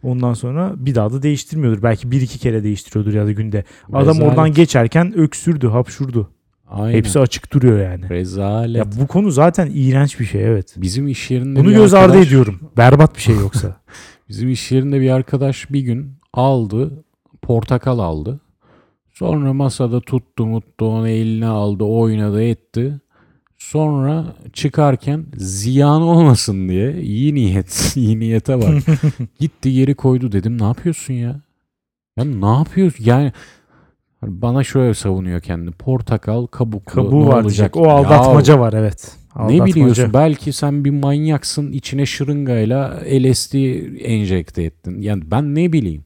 [0.04, 1.84] Ondan sonra bir daha da değiştirmiyordur.
[1.84, 3.64] Belki bir iki kere değiştiriyordur ya da günde.
[3.94, 4.30] Adam Rezalet.
[4.30, 6.32] oradan geçerken öksürdü, hapşurdu.
[6.70, 6.98] Aynen.
[6.98, 8.10] Hepsi açık duruyor yani.
[8.10, 8.78] Rezalet.
[8.78, 10.74] Ya bu konu zaten iğrenç bir şey evet.
[10.78, 12.60] Bizim iş yerinde Bunu göz ardı arkadaş- ediyorum.
[12.78, 13.82] Berbat bir şey yoksa.
[14.30, 17.04] Bizim iş yerinde bir arkadaş bir gün aldı,
[17.42, 18.40] portakal aldı.
[19.14, 23.00] Sonra masada tuttu mutlu onu eline aldı, oynadı etti.
[23.58, 28.98] Sonra çıkarken ziyan olmasın diye iyi niyet, iyi niyete bak.
[29.40, 31.42] Gitti geri koydu dedim ne yapıyorsun ya?
[32.18, 33.04] Ya ne yapıyorsun?
[33.06, 33.32] Yani
[34.24, 35.72] bana şöyle savunuyor kendi.
[35.72, 37.74] Portakal kabuklu Kabuğu ne var olacak?
[37.74, 37.78] diyecek.
[37.78, 39.12] O aldatmaca var evet.
[39.36, 39.66] Ne Aldatmaca.
[39.66, 40.14] biliyorsun?
[40.14, 43.54] Belki sen bir manyaksın içine şırıngayla LSD
[44.06, 45.02] enjekte ettin.
[45.02, 46.04] Yani ben ne bileyim.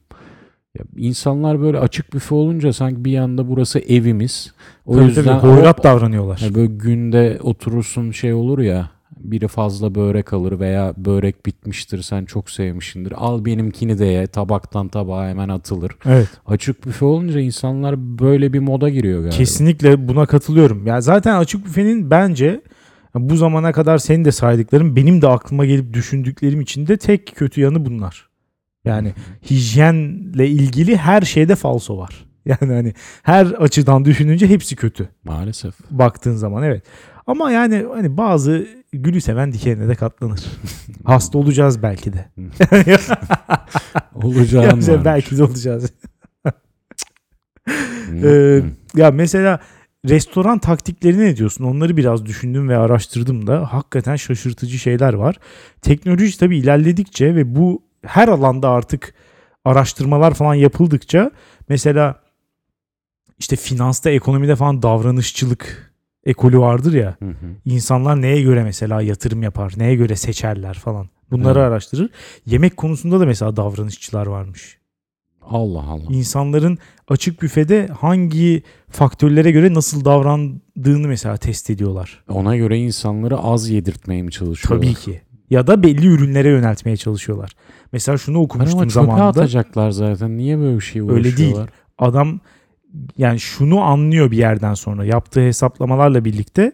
[0.78, 4.52] Ya insanlar böyle açık büfe olunca sanki bir yanda burası evimiz.
[4.86, 6.38] O Tabii yüzden tabii, davranıyorlar.
[6.42, 8.90] yani böyle günde oturursun şey olur ya
[9.24, 13.12] biri fazla börek alır veya börek bitmiştir sen çok sevmişsindir.
[13.16, 15.92] Al benimkini de ye tabaktan tabağa hemen atılır.
[16.04, 16.28] Evet.
[16.46, 19.36] Açık büfe olunca insanlar böyle bir moda giriyor galiba.
[19.36, 20.86] Kesinlikle buna katılıyorum.
[20.86, 22.60] Ya zaten açık büfenin bence
[23.14, 27.84] bu zamana kadar senin de saydıkların benim de aklıma gelip düşündüklerim içinde tek kötü yanı
[27.84, 28.28] bunlar.
[28.84, 29.12] Yani
[29.50, 32.24] hijyenle ilgili her şeyde falso var.
[32.46, 35.74] Yani hani her açıdan düşününce hepsi kötü Maalesef.
[35.90, 36.82] baktığın zaman evet.
[37.26, 40.40] Ama yani hani bazı gülü seven dikenine de katlanır.
[41.04, 42.28] Hasta olacağız belki de.
[44.14, 45.04] Olacağın Ya var.
[45.04, 45.92] belki de olacağız.
[48.24, 48.62] Ee,
[48.96, 49.60] ya mesela
[50.08, 51.64] restoran taktikleri ne diyorsun?
[51.64, 55.36] Onları biraz düşündüm ve araştırdım da hakikaten şaşırtıcı şeyler var.
[55.82, 59.14] Teknoloji tabii ilerledikçe ve bu her alanda artık
[59.64, 61.30] araştırmalar falan yapıldıkça
[61.68, 62.22] mesela
[63.38, 65.91] işte finansta, ekonomide falan davranışçılık
[66.24, 67.16] ekolü vardır ya.
[67.18, 67.34] Hı hı.
[67.64, 71.08] İnsanlar neye göre mesela yatırım yapar, neye göre seçerler falan.
[71.30, 71.68] Bunları Evet.
[71.68, 72.10] araştırır.
[72.46, 74.78] Yemek konusunda da mesela davranışçılar varmış.
[75.42, 76.02] Allah Allah.
[76.10, 82.24] İnsanların açık büfede hangi faktörlere göre nasıl davrandığını mesela test ediyorlar.
[82.28, 84.86] Ona göre insanları az yedirtmeye mi çalışıyorlar?
[84.86, 85.20] Tabii ki.
[85.50, 87.50] Ya da belli ürünlere yöneltmeye çalışıyorlar.
[87.92, 89.24] Mesela şunu okumuştum ama çöpe zamanında.
[89.26, 90.36] atacaklar zaten.
[90.38, 91.24] Niye böyle bir şey Öyle değil.
[91.32, 91.68] uğraşıyorlar?
[91.98, 92.40] Adam
[93.18, 96.72] yani şunu anlıyor bir yerden sonra yaptığı hesaplamalarla birlikte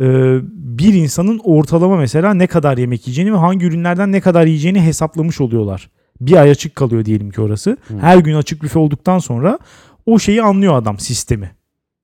[0.00, 0.06] e,
[0.52, 5.40] bir insanın ortalama mesela ne kadar yemek yiyeceğini ve hangi ürünlerden ne kadar yiyeceğini hesaplamış
[5.40, 5.90] oluyorlar.
[6.20, 7.76] Bir ay açık kalıyor diyelim ki orası.
[8.00, 9.58] Her gün açık büfe olduktan sonra
[10.06, 11.50] o şeyi anlıyor adam sistemi.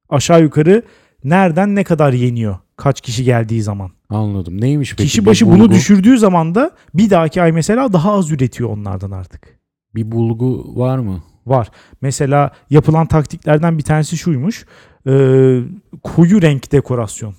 [0.08, 0.82] Aşağı yukarı
[1.24, 3.90] nereden ne kadar yeniyor kaç kişi geldiği zaman.
[4.08, 4.60] Anladım.
[4.60, 5.02] Neymiş peki?
[5.02, 9.10] Kişi başı bunu bulgu- düşürdüğü zaman da bir dahaki ay mesela daha az üretiyor onlardan
[9.10, 9.58] artık.
[9.94, 11.22] Bir bulgu var mı?
[11.46, 11.70] Var.
[12.00, 14.66] Mesela yapılan taktiklerden bir tanesi şuymuş.
[15.06, 15.60] Ee,
[16.02, 17.34] koyu renk dekorasyon.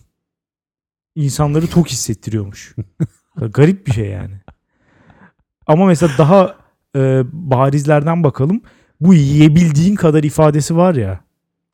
[1.15, 2.75] İnsanları tok hissettiriyormuş.
[3.35, 4.35] Garip bir şey yani.
[5.67, 6.55] Ama mesela daha
[6.95, 8.61] e, barizlerden bakalım.
[8.99, 11.19] Bu yiyebildiğin kadar ifadesi var ya.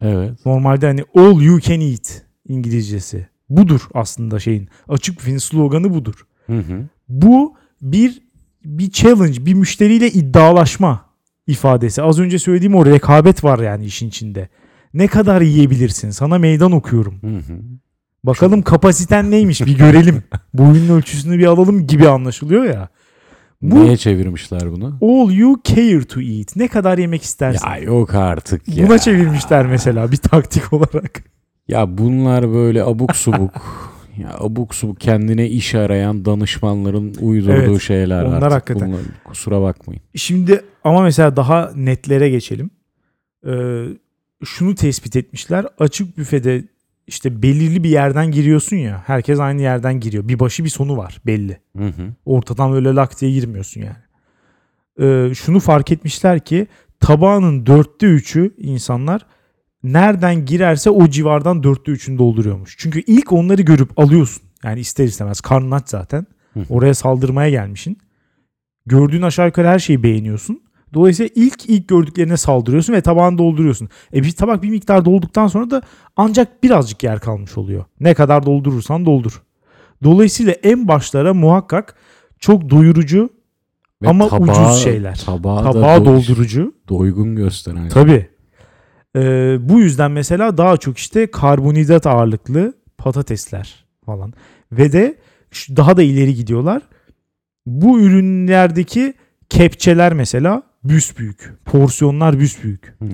[0.01, 0.45] Evet.
[0.45, 3.27] Normalde hani all you can eat İngilizcesi.
[3.49, 4.69] Budur aslında şeyin.
[4.87, 6.25] Açık büfenin sloganı budur.
[6.47, 6.87] Hı hı.
[7.09, 8.21] Bu bir
[8.65, 11.08] bir challenge, bir müşteriyle iddialaşma
[11.49, 12.01] ifadesi.
[12.01, 14.49] Az önce söylediğim o rekabet var yani işin içinde.
[14.93, 16.09] Ne kadar yiyebilirsin?
[16.09, 17.13] Sana meydan okuyorum.
[17.21, 17.59] Hı hı.
[18.23, 20.23] Bakalım kapasiten neymiş bir görelim.
[20.53, 22.89] Boyunun ölçüsünü bir alalım gibi anlaşılıyor ya.
[23.61, 24.97] Bu Neye çevirmişler bunu?
[25.01, 26.55] all you care to eat.
[26.55, 27.67] Ne kadar yemek istersin?
[27.67, 28.87] Ya yok artık ya.
[28.87, 31.23] Buna çevirmişler mesela bir taktik olarak.
[31.67, 33.88] Ya bunlar böyle abuk subuk.
[34.19, 38.51] Ya abuk subuk kendine iş arayan danışmanların uydurduğu Evet, şeyler onlar artık.
[38.51, 38.87] hakikaten.
[38.87, 40.01] Bunlar- kusura bakmayın.
[40.15, 42.69] Şimdi ama mesela daha netlere geçelim.
[43.47, 43.85] Ee,
[44.45, 45.65] şunu tespit etmişler.
[45.79, 46.63] Açık büfede
[47.07, 49.03] işte belirli bir yerden giriyorsun ya.
[49.07, 50.27] Herkes aynı yerden giriyor.
[50.27, 51.57] Bir başı bir sonu var belli.
[51.77, 52.13] Hı hı.
[52.25, 53.97] Ortadan öyle lak diye girmiyorsun yani.
[55.01, 56.67] Ee, şunu fark etmişler ki
[56.99, 59.25] tabağının dörtte üçü insanlar
[59.83, 62.75] nereden girerse o civardan dörtte üçünü dolduruyormuş.
[62.77, 64.43] Çünkü ilk onları görüp alıyorsun.
[64.63, 66.25] Yani ister istemez karnın aç zaten.
[66.53, 66.59] Hı.
[66.69, 67.97] Oraya saldırmaya gelmişsin.
[68.85, 70.61] Gördüğün aşağı yukarı her şeyi beğeniyorsun.
[70.93, 73.89] Dolayısıyla ilk ilk gördüklerine saldırıyorsun ve tabağını dolduruyorsun.
[74.13, 75.81] E bir tabak bir miktar dolduktan sonra da
[76.17, 77.85] ancak birazcık yer kalmış oluyor.
[77.99, 79.41] Ne kadar doldurursan doldur.
[80.03, 81.95] Dolayısıyla en başlara muhakkak
[82.39, 83.29] çok doyurucu
[84.01, 85.15] Ve Ama tabağı- ucuz şeyler.
[85.25, 86.73] Tabağı, tabağı do- doldurucu.
[86.89, 87.89] doygun gösteren.
[87.89, 88.29] Tabii.
[89.15, 94.33] Ee, bu yüzden mesela daha çok işte karbonhidrat ağırlıklı patatesler falan.
[94.71, 95.17] Ve de
[95.69, 96.81] daha da ileri gidiyorlar.
[97.65, 99.13] Bu ürünlerdeki
[99.49, 101.53] kepçeler mesela büsbüyük.
[101.65, 102.95] Porsiyonlar büsbüyük.
[102.99, 103.09] Hmm.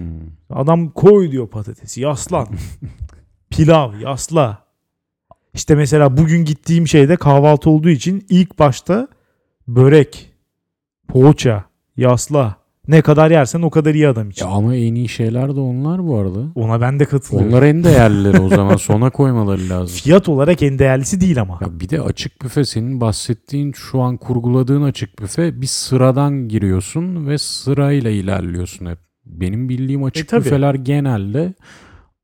[0.49, 2.47] Adam koy diyor patatesi yaslan.
[3.49, 4.65] Pilav yasla.
[5.53, 9.07] İşte mesela bugün gittiğim şeyde kahvaltı olduğu için ilk başta
[9.67, 10.33] börek,
[11.07, 11.65] poğaça
[11.97, 12.64] Yasla.
[12.87, 14.45] Ne kadar yersen o kadar iyi adam için.
[14.45, 16.39] Ya ama en iyi şeyler de onlar bu arada.
[16.55, 17.53] Ona ben de katılıyorum.
[17.53, 19.97] Onlar en değerlileri o zaman sona koymaları lazım.
[19.97, 21.59] Fiyat olarak en değerlisi değil ama.
[21.61, 27.27] Ya bir de açık büfe senin bahsettiğin şu an kurguladığın açık büfe bir sıradan giriyorsun
[27.27, 28.97] ve sırayla ilerliyorsun hep.
[29.25, 30.45] Benim bildiğim açık tabii.
[30.45, 31.53] büfeler genelde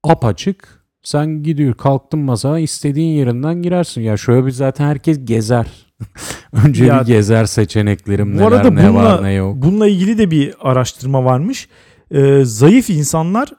[0.03, 0.81] apaçık.
[1.03, 4.01] Sen gidiyor kalktın masaya istediğin yerinden girersin.
[4.01, 5.67] Ya şöyle bir zaten herkes gezer.
[6.65, 9.55] Önce Ya- bir gezer seçeneklerim neler arada ne bununla, var ne yok.
[9.57, 11.67] bununla ilgili de bir araştırma varmış.
[12.11, 13.49] Ee, zayıf insanlar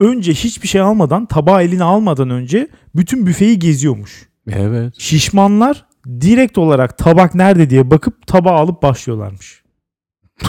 [0.00, 4.28] önce hiçbir şey almadan, tabağı eline almadan önce bütün büfeyi geziyormuş.
[4.50, 4.94] Evet.
[4.98, 5.86] Şişmanlar
[6.20, 9.62] direkt olarak tabak nerede diye bakıp tabağı alıp başlıyorlarmış.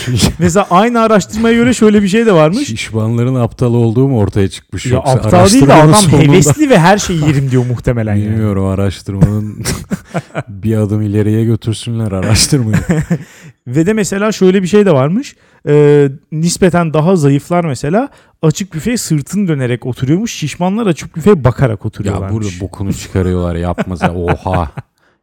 [0.38, 2.66] Mesela aynı araştırmaya göre şöyle bir şey de varmış.
[2.68, 6.78] Şişmanların aptal olduğu mu ortaya çıkmış Ya yoksa aptal değil de adam sonunda- hevesli ve
[6.78, 8.30] her şeyi yerim diyor muhtemelen yani.
[8.30, 9.62] Bilmiyorum araştırmanın
[10.48, 12.82] bir adım ileriye götürsünler araştırmayı.
[13.66, 15.36] Ve de mesela şöyle bir şey de varmış.
[15.68, 18.08] Ee, nispeten daha zayıflar mesela
[18.42, 20.32] açık büfeye sırtını dönerek oturuyormuş.
[20.34, 22.32] Şişmanlar açık büfeye bakarak ya oturuyorlarmış.
[22.32, 24.70] burada bokunu çıkarıyorlar yapmasa oha.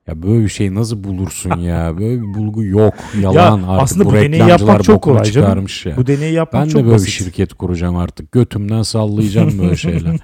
[0.09, 1.97] Ya böyle bir şey nasıl bulursun ya?
[1.97, 2.93] Böyle bir bulgu yok.
[3.21, 3.83] Yalan artık.
[3.83, 5.65] aslında bu deneyi reklamcılar yapmak çok kolay canım.
[5.85, 5.97] ya.
[5.97, 7.07] Bu deneyi yapmak ben de çok böyle basit.
[7.07, 8.31] bir şirket kuracağım artık.
[8.31, 10.19] Götümden sallayacağım böyle şeyler.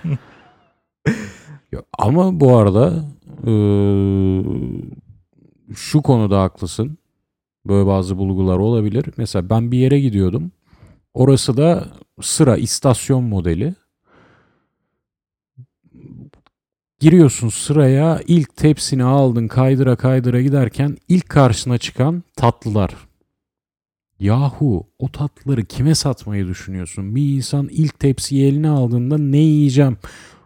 [1.72, 2.94] Ya Ama bu arada
[3.48, 4.44] eee,
[5.76, 6.98] şu konuda haklısın.
[7.68, 9.06] Böyle bazı bulgular olabilir.
[9.18, 10.52] Mesela ben bir yere gidiyordum.
[11.14, 11.88] Orası da
[12.22, 13.76] sıra istasyon modeli.
[17.06, 22.96] Giriyorsun sıraya ilk tepsini aldın kaydıra kaydıra giderken ilk karşına çıkan tatlılar.
[24.20, 27.16] Yahu o tatlıları kime satmayı düşünüyorsun?
[27.16, 29.98] Bir insan ilk tepsiyi eline aldığında ne yiyeceğim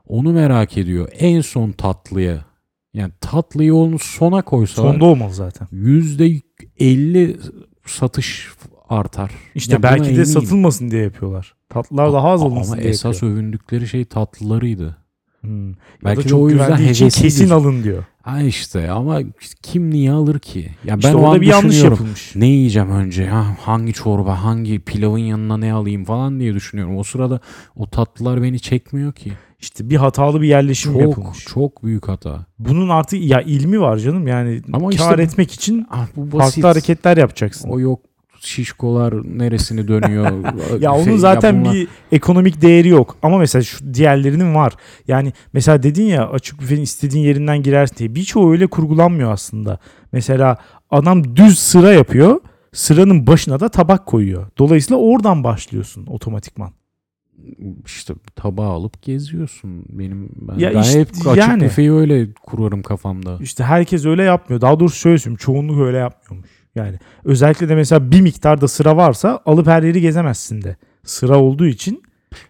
[0.08, 1.10] onu merak ediyor.
[1.20, 2.46] En son tatlıya.
[2.94, 5.68] Yani tatlıyı onu sona koysalar Sonda olmalı zaten.
[5.72, 7.40] %50
[7.86, 8.48] satış
[8.90, 9.32] artar.
[9.56, 10.26] İşte Yani belki de eminim.
[10.26, 11.56] satılmasın diye yapıyorlar.
[11.70, 13.34] Tatlılar daha az alınsın Ama diye esas yapıyor.
[13.34, 14.98] övündükleri şey tatlılarıydı.
[15.42, 15.70] Hmm.
[15.70, 15.76] Ya
[16.06, 18.04] Belki da çok o yüzden için kesin alın diyor.
[18.22, 19.20] Ha işte ama
[19.64, 20.70] kim niye alır ki?
[20.86, 22.36] Ya ben İşte orada bir yanlış yapılmış.
[22.36, 23.28] Ne yiyeceğim önce?
[23.28, 26.98] Ha, hangi çorba, hangi pilavın yanına ne alayım falan diye düşünüyorum.
[26.98, 27.40] O sırada
[27.76, 29.32] o tatlılar beni çekmiyor ki.
[29.60, 31.46] İşte bir hatalı bir yerleşim Çok yapılmış.
[31.46, 32.46] çok büyük hata.
[32.60, 36.56] Bunun artık ya ilmi var canım yani Ama kar işte- etmek için Ah, bu basit.
[36.64, 37.70] farklı hareketler yapacaksın.
[37.70, 38.00] O yok
[38.42, 40.32] şişkolar neresini dönüyor.
[40.80, 43.18] Ya onun Şey, zaten bunlar- bir ekonomik değeri yok.
[43.22, 44.74] Ama mesela şu diğerlerinin var.
[45.08, 48.16] Yani mesela dedin ya açık büfenin istediğin yerinden girersin diye.
[48.16, 49.80] Birçoğu öyle kurgulanmıyor aslında.
[50.12, 50.58] Mesela
[50.90, 52.40] adam düz sıra yapıyor.
[52.74, 54.48] Sıranın başına da tabak koyuyor.
[54.58, 56.72] Dolayısıyla oradan başlıyorsun otomatikman.
[57.86, 59.86] işte tabağı alıp geziyorsun.
[59.90, 61.64] Benim ben, Ya ben işte hep açık yani.
[61.64, 63.38] büfeyi öyle kurarım kafamda.
[63.42, 64.62] İşte herkes öyle yapmıyor.
[64.62, 65.38] Daha doğrusu şöyle söyleyeyim.
[65.38, 66.50] Çoğunluk öyle yapmıyormuş.
[66.76, 70.76] Yani özellikle de mesela bir miktarda sıra varsa alıp her yeri gezemezsin de.
[71.06, 72.04] Sıra olduğu için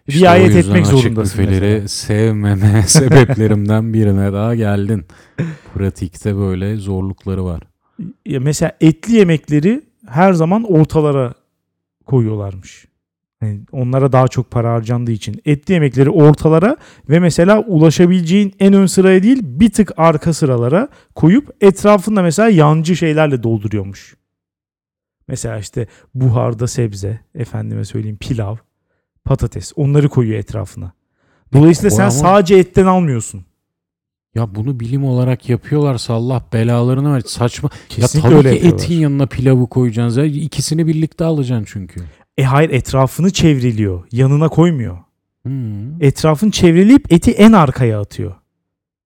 [0.06, 1.88] İşte riayet etmek açık zorundasın mesela.
[1.88, 5.04] sevmeme sebeplerimden birine daha geldin.
[5.74, 7.62] Pratikte böyle zorlukları var.
[8.26, 11.34] Ya mesela etli yemekleri her zaman ortalara
[12.06, 12.86] koyuyorlarmış.
[13.42, 15.42] Yani onlara daha çok para harcandığı için.
[15.44, 16.76] Etli yemekleri ortalara
[17.08, 22.96] ve mesela ulaşabileceğin en ön sıraya değil bir tık arka sıralara koyup etrafında mesela yancı
[22.96, 24.16] şeylerle dolduruyormuş.
[25.28, 28.56] Mesela işte buharda sebze, efendime söyleyeyim pilav,
[29.24, 30.92] patates onları koyuyor etrafına.
[31.52, 33.44] Dolayısıyla sen sadece etten almıyorsun.
[34.34, 37.20] Ya bunu bilim olarak yapıyorlarsa Allah belalarını ver.
[37.20, 37.70] Saçma.
[37.88, 40.20] Kesinlikle ya tabii öyle ki etin yanına pilavı koyacaksın.
[40.20, 42.00] Ya İkisini birlikte alacaksın çünkü.
[42.40, 44.04] E hayır etrafını çevriliyor.
[44.12, 44.98] Yanına koymuyor.
[45.42, 46.02] Hmm.
[46.02, 48.34] etrafını çevreleyip eti en arkaya atıyor.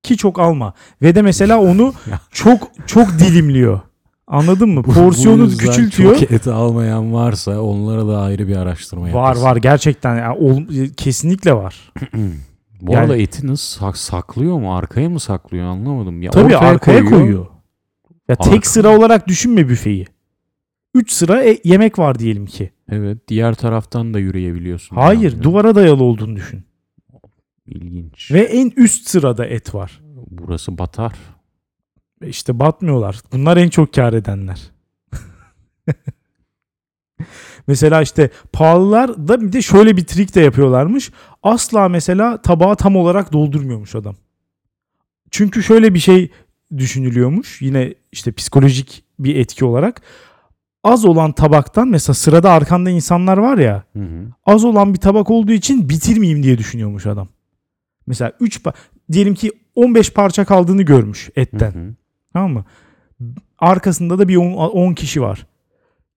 [0.03, 0.74] Ki çok alma.
[1.03, 1.95] Ve de mesela onu
[2.30, 3.80] çok çok dilimliyor.
[4.26, 4.85] Anladın mı?
[4.85, 6.18] Bu- bu Porsiyonu yüzden küçültüyor.
[6.18, 9.43] Çok et almayan varsa onlara da ayrı bir araştırma Var yaparsın.
[9.43, 11.93] var gerçekten ya, ol- kesinlikle var.
[12.80, 14.76] Bu Yani- arada eti nasıl sak- saklıyor mu?
[14.76, 16.22] Arkaya mı saklıyor anlamadım.
[16.22, 17.47] Ya Tabii arkaya koyuyor.
[18.28, 20.07] Ya Arka- tek sıra olarak düşünme büfeyi.
[20.95, 22.70] 3 sıra e- yemek var diyelim ki.
[22.88, 24.97] Evet diğer taraftan da yürüyebiliyorsun.
[24.97, 25.42] Hayır, Yani.
[25.42, 26.64] duvara dayalı olduğunu düşün.
[27.66, 28.30] İlginç.
[28.32, 30.01] Ve en üst sırada et var.
[30.30, 31.12] Burası batar.
[32.22, 33.20] E İşte batmıyorlar.
[33.32, 34.61] Bunlar en çok kar edenler.
[37.66, 41.11] mesela işte pahalılar da bir de şöyle bir trik de yapıyorlarmış.
[41.42, 44.16] Asla mesela tabağı tam olarak doldurmuyormuş adam.
[45.30, 46.30] Çünkü şöyle bir şey
[46.76, 47.62] düşünülüyormuş.
[47.62, 50.03] Yine işte psikolojik bir etki olarak.
[50.85, 53.82] Az olan tabaktan mesela sırada arkanda insanlar var ya.
[53.97, 54.26] Hı hı.
[54.47, 57.28] Az olan bir tabak olduğu için bitirmeyeyim diye düşünüyormuş adam.
[58.07, 58.61] Mesela 3
[59.12, 61.70] diyelim ki 15 parça kaldığını görmüş Hı etten.
[61.72, 61.95] hı.
[62.32, 62.64] Tamam mı?
[63.59, 65.47] arkasında da bir 10 kişi var.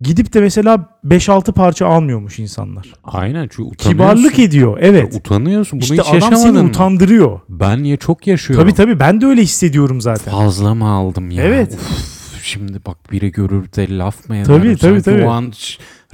[0.02, 2.94] Gidip de mesela 5-6 parça almıyormuş insanlar.
[3.04, 3.92] Aynen çünkü utanıyorsun.
[3.92, 4.78] Kibarlık ediyor.
[4.82, 5.16] Evet.
[5.16, 5.80] Utanıyorsun.
[5.80, 6.70] Bunu İşte hiç adam seni yaşamadın mı?
[6.70, 7.40] utandırıyor.
[7.50, 8.66] Ben ya çok yaşıyorum.
[8.66, 10.32] Tabii tabii ben de öyle hissediyorum zaten.
[10.34, 11.44] Fazla mı aldım ya?
[11.44, 11.74] Evet.
[11.74, 12.17] Uf,
[12.48, 14.46] şimdi bak biri görür de laf mı eder?
[14.46, 15.24] Tabii, tabii, Sanki tabii.
[15.26, 15.54] O an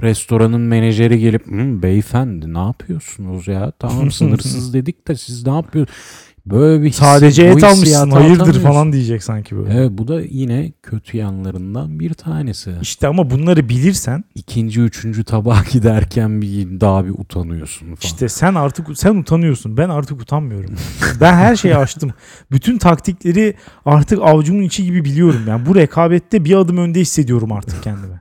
[0.02, 3.72] restoranın menajeri gelip "Hı, beyefendi ne yapıyorsunuz ya?
[3.78, 5.98] Tamam sınırsız dedik de siz ne yapıyorsunuz?
[6.46, 9.74] Böyle bir Sadece bu et almışsın hayırdır falan diyecek sanki böyle.
[9.74, 12.74] Evet bu da yine kötü yanlarından bir tanesi.
[12.82, 17.98] İşte ama bunları bilirsen İkinci, üçüncü tabağa giderken bir daha bir utanıyorsun falan.
[18.02, 19.76] işte sen artık sen utanıyorsun.
[19.76, 20.74] Ben artık utanmıyorum.
[21.20, 22.10] ben her şeyi açtım.
[22.50, 25.40] Bütün taktikleri artık avucumun içi gibi biliyorum.
[25.48, 28.20] Yani bu rekabette bir adım önde hissediyorum artık kendimi.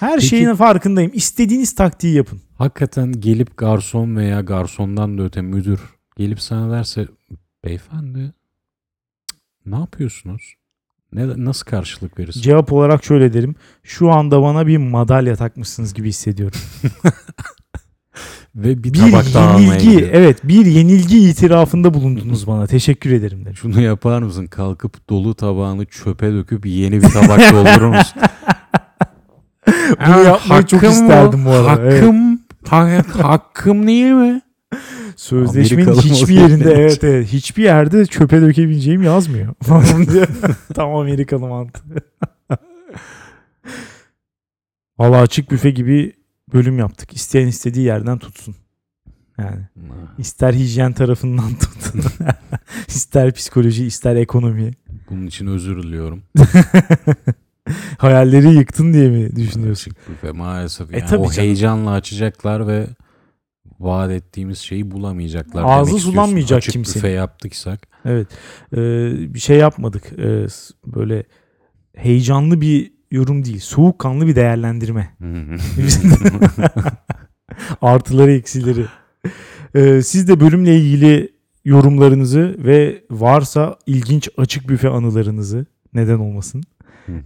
[0.00, 1.10] Her Peki- şeyin farkındayım.
[1.14, 2.40] İstediğiniz taktiği yapın.
[2.54, 5.80] Hakikaten gelip garson veya garsondan da öte müdür
[6.18, 7.06] gelip sana derse
[7.64, 8.32] beyefendi
[9.66, 10.54] ne yapıyorsunuz?
[11.12, 12.40] Ne, nasıl karşılık verirsin?
[12.40, 13.54] Cevap olarak şöyle derim.
[13.82, 16.60] Şu anda bana bir madalya takmışsınız gibi hissediyorum.
[18.54, 20.10] Ve bir Bir tabak daha almaya yenilgi, gidiyor.
[20.12, 22.66] evet bir yenilgi itirafında bulundunuz bana.
[22.66, 23.56] Teşekkür ederim derim.
[23.56, 24.46] Şunu yapar mısın?
[24.46, 28.22] Kalkıp dolu tabağını çöpe döküp yeni bir tabak doldurur musun?
[30.06, 31.82] Bunu yapmayı çok isterdim bu arada.
[31.82, 32.02] Evet.
[32.02, 34.42] Hakkım, ha- hakkım değil mi?
[35.16, 39.54] Sözleşmenin Amerikalı hiçbir yerinde evet, evet hiçbir yerde çöpe dökebileceğim yazmıyor.
[40.74, 41.94] Tam Amerikalı mantığı.
[44.98, 46.12] Valla açık büfe gibi
[46.52, 47.14] bölüm yaptık.
[47.16, 48.54] İsteyen istediği yerden tutsun.
[49.38, 49.60] Yani
[50.18, 51.92] ister hijyen tarafından tut.
[52.88, 54.70] ister psikoloji, ister ekonomi.
[55.10, 56.22] Bunun için özür diliyorum.
[57.98, 59.90] Hayalleri yıktın diye mi düşünüyorsun?
[59.90, 60.94] Açık büfe maalesef.
[60.94, 61.36] E Yani tabii o canım.
[61.48, 62.86] heyecanla açacaklar ve
[63.80, 65.62] vaat ettiğimiz şeyi bulamayacaklar.
[65.66, 66.96] Ağzı demek sulanmayacak Açık kimsenin.
[66.96, 67.88] büfe yaptıysak.
[68.04, 68.28] Evet.
[68.72, 68.76] Ee,
[69.34, 70.12] bir şey yapmadık.
[70.18, 70.46] Ee,
[70.86, 71.24] böyle
[71.96, 73.60] heyecanlı bir yorum değil.
[73.60, 75.16] Soğukkanlı bir değerlendirme.
[77.82, 78.84] Artıları eksileri.
[79.74, 81.32] Ee, siz de bölümle ilgili
[81.64, 86.62] yorumlarınızı ve varsa ilginç açık büfe anılarınızı neden olmasın.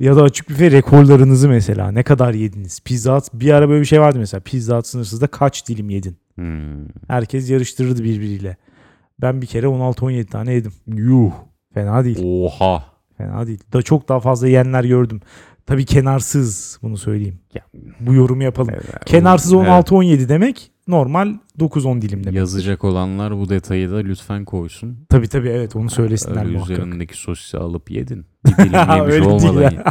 [0.00, 2.80] Ya da açık büfe rekorlarınızı mesela ne kadar yediniz?
[2.80, 4.40] Pizza Hut bir ara böyle bir şey vardı mesela.
[4.40, 6.16] Pizza Hut sınırsızda kaç dilim yedin?
[6.34, 6.86] Hmm.
[7.08, 8.56] Herkes yarıştırırdı birbiriyle.
[9.20, 10.72] Ben bir kere 16-17 tane yedim.
[10.86, 11.32] Yuh.
[11.74, 12.18] Fena değil.
[12.24, 12.84] Oha.
[13.18, 13.60] Fena değil.
[13.72, 15.20] Da çok daha fazla yiyenler gördüm.
[15.66, 17.38] Tabii kenarsız bunu söyleyeyim.
[17.54, 17.62] Ya.
[18.00, 18.74] Bu yorumu yapalım.
[18.74, 19.66] Evet, Kenarsız evet.
[19.66, 22.36] 16-17 demek normal 9-10 dilim demek.
[22.36, 24.98] Yazacak olanlar bu detayı da lütfen koysun.
[25.08, 26.78] Tabii tabii evet onu söylesinler Öyle muhakkak.
[26.78, 28.26] üzerindeki sosisi alıp yedin.
[28.46, 29.72] Bir dilim yemiş olmadan.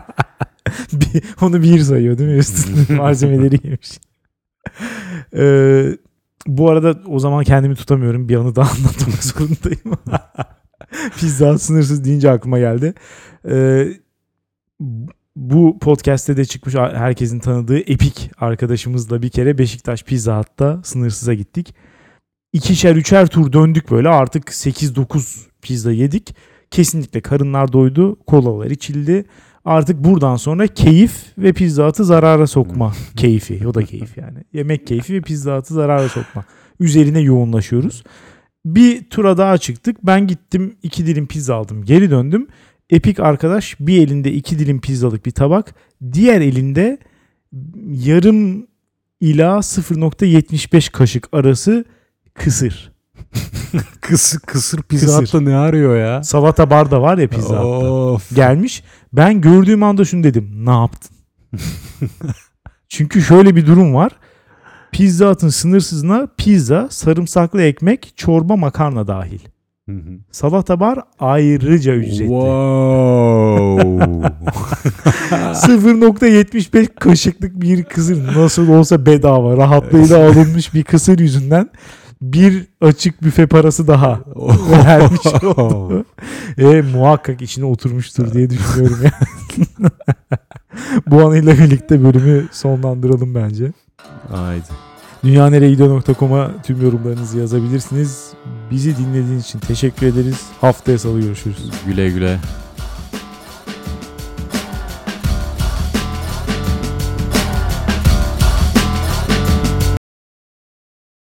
[1.42, 2.38] onu bir sayıyor değil mi?
[2.38, 4.00] Üstünde malzemeleri yemiş.
[5.36, 5.98] Ee,
[6.48, 8.30] bu arada o zaman kendimi tutamıyorum.
[8.30, 10.00] Bir anı daha anlatmak zorundayım.
[11.20, 12.94] Pizza sınırsız deyince aklıma geldi.
[13.50, 13.88] Ee,
[15.36, 21.76] bu podcast'te de çıkmış herkesin tanıdığı Epik arkadaşımızla bir kere Beşiktaş Pizza Hut'ta sınırsıza gittik.
[22.54, 26.36] İkişer üçer tur döndük böyle artık 8-9 pizza yedik.
[26.72, 29.26] Kesinlikle karınlar doydu, kolalar içildi.
[29.66, 33.68] Artık buradan sonra keyif ve Pizza Hut'ı zarara sokma keyfi.
[33.68, 34.38] O da keyif yani.
[34.54, 36.46] Yemek keyfi ve Pizza Hut'ı zarara sokma.
[36.80, 38.04] Üzerine yoğunlaşıyoruz.
[38.66, 39.98] Bir tura daha çıktık.
[40.04, 41.84] Ben gittim iki dilim pizza aldım.
[41.86, 42.48] Geri döndüm.
[42.90, 45.76] Epik arkadaş bir elinde iki dilim pizzalık bir tabak.
[46.14, 46.98] Diğer elinde
[47.88, 48.68] yarım
[49.22, 51.86] ila 0.75 kaşık arası
[52.34, 52.92] kısır.
[54.02, 55.46] Kısır, kısır pizza Kısır.
[55.46, 56.24] Ne arıyor ya?
[56.24, 57.64] Salata bar da var ya pizza.
[58.36, 58.84] Gelmiş.
[59.14, 60.66] Ben gördüğüm anda şunu dedim.
[60.66, 61.18] Ne yaptın?
[62.90, 64.12] Çünkü şöyle bir durum var.
[64.92, 69.40] Pizza Hut'ın sınırsızına pizza, sarımsaklı ekmek, çorba, makarna dahil.
[69.90, 70.20] Hı hı.
[70.32, 72.18] Salata bar ayrıca ücretli.
[72.18, 73.82] Wow.
[75.32, 81.70] 0.75 kaşıklık bir kısır nasıl olsa bedava rahatlığıyla alınmış bir kısır yüzünden
[82.22, 84.20] bir açık büfe parası daha
[84.86, 86.06] vermiş oldu.
[86.58, 89.12] E, muhakkak içine oturmuştur diye düşünüyorum ya.
[91.08, 93.72] Bu anıyla birlikte bölümü sonlandıralım bence.
[94.32, 94.66] Haydi.
[95.24, 98.30] Dünyanereyegidiyor.com'a tüm yorumlarınızı yazabilirsiniz.
[98.72, 100.42] Bizi dinlediğiniz için teşekkür ederiz.
[100.62, 101.72] Haftaya salı görüşürüz.
[101.86, 102.40] Güle güle.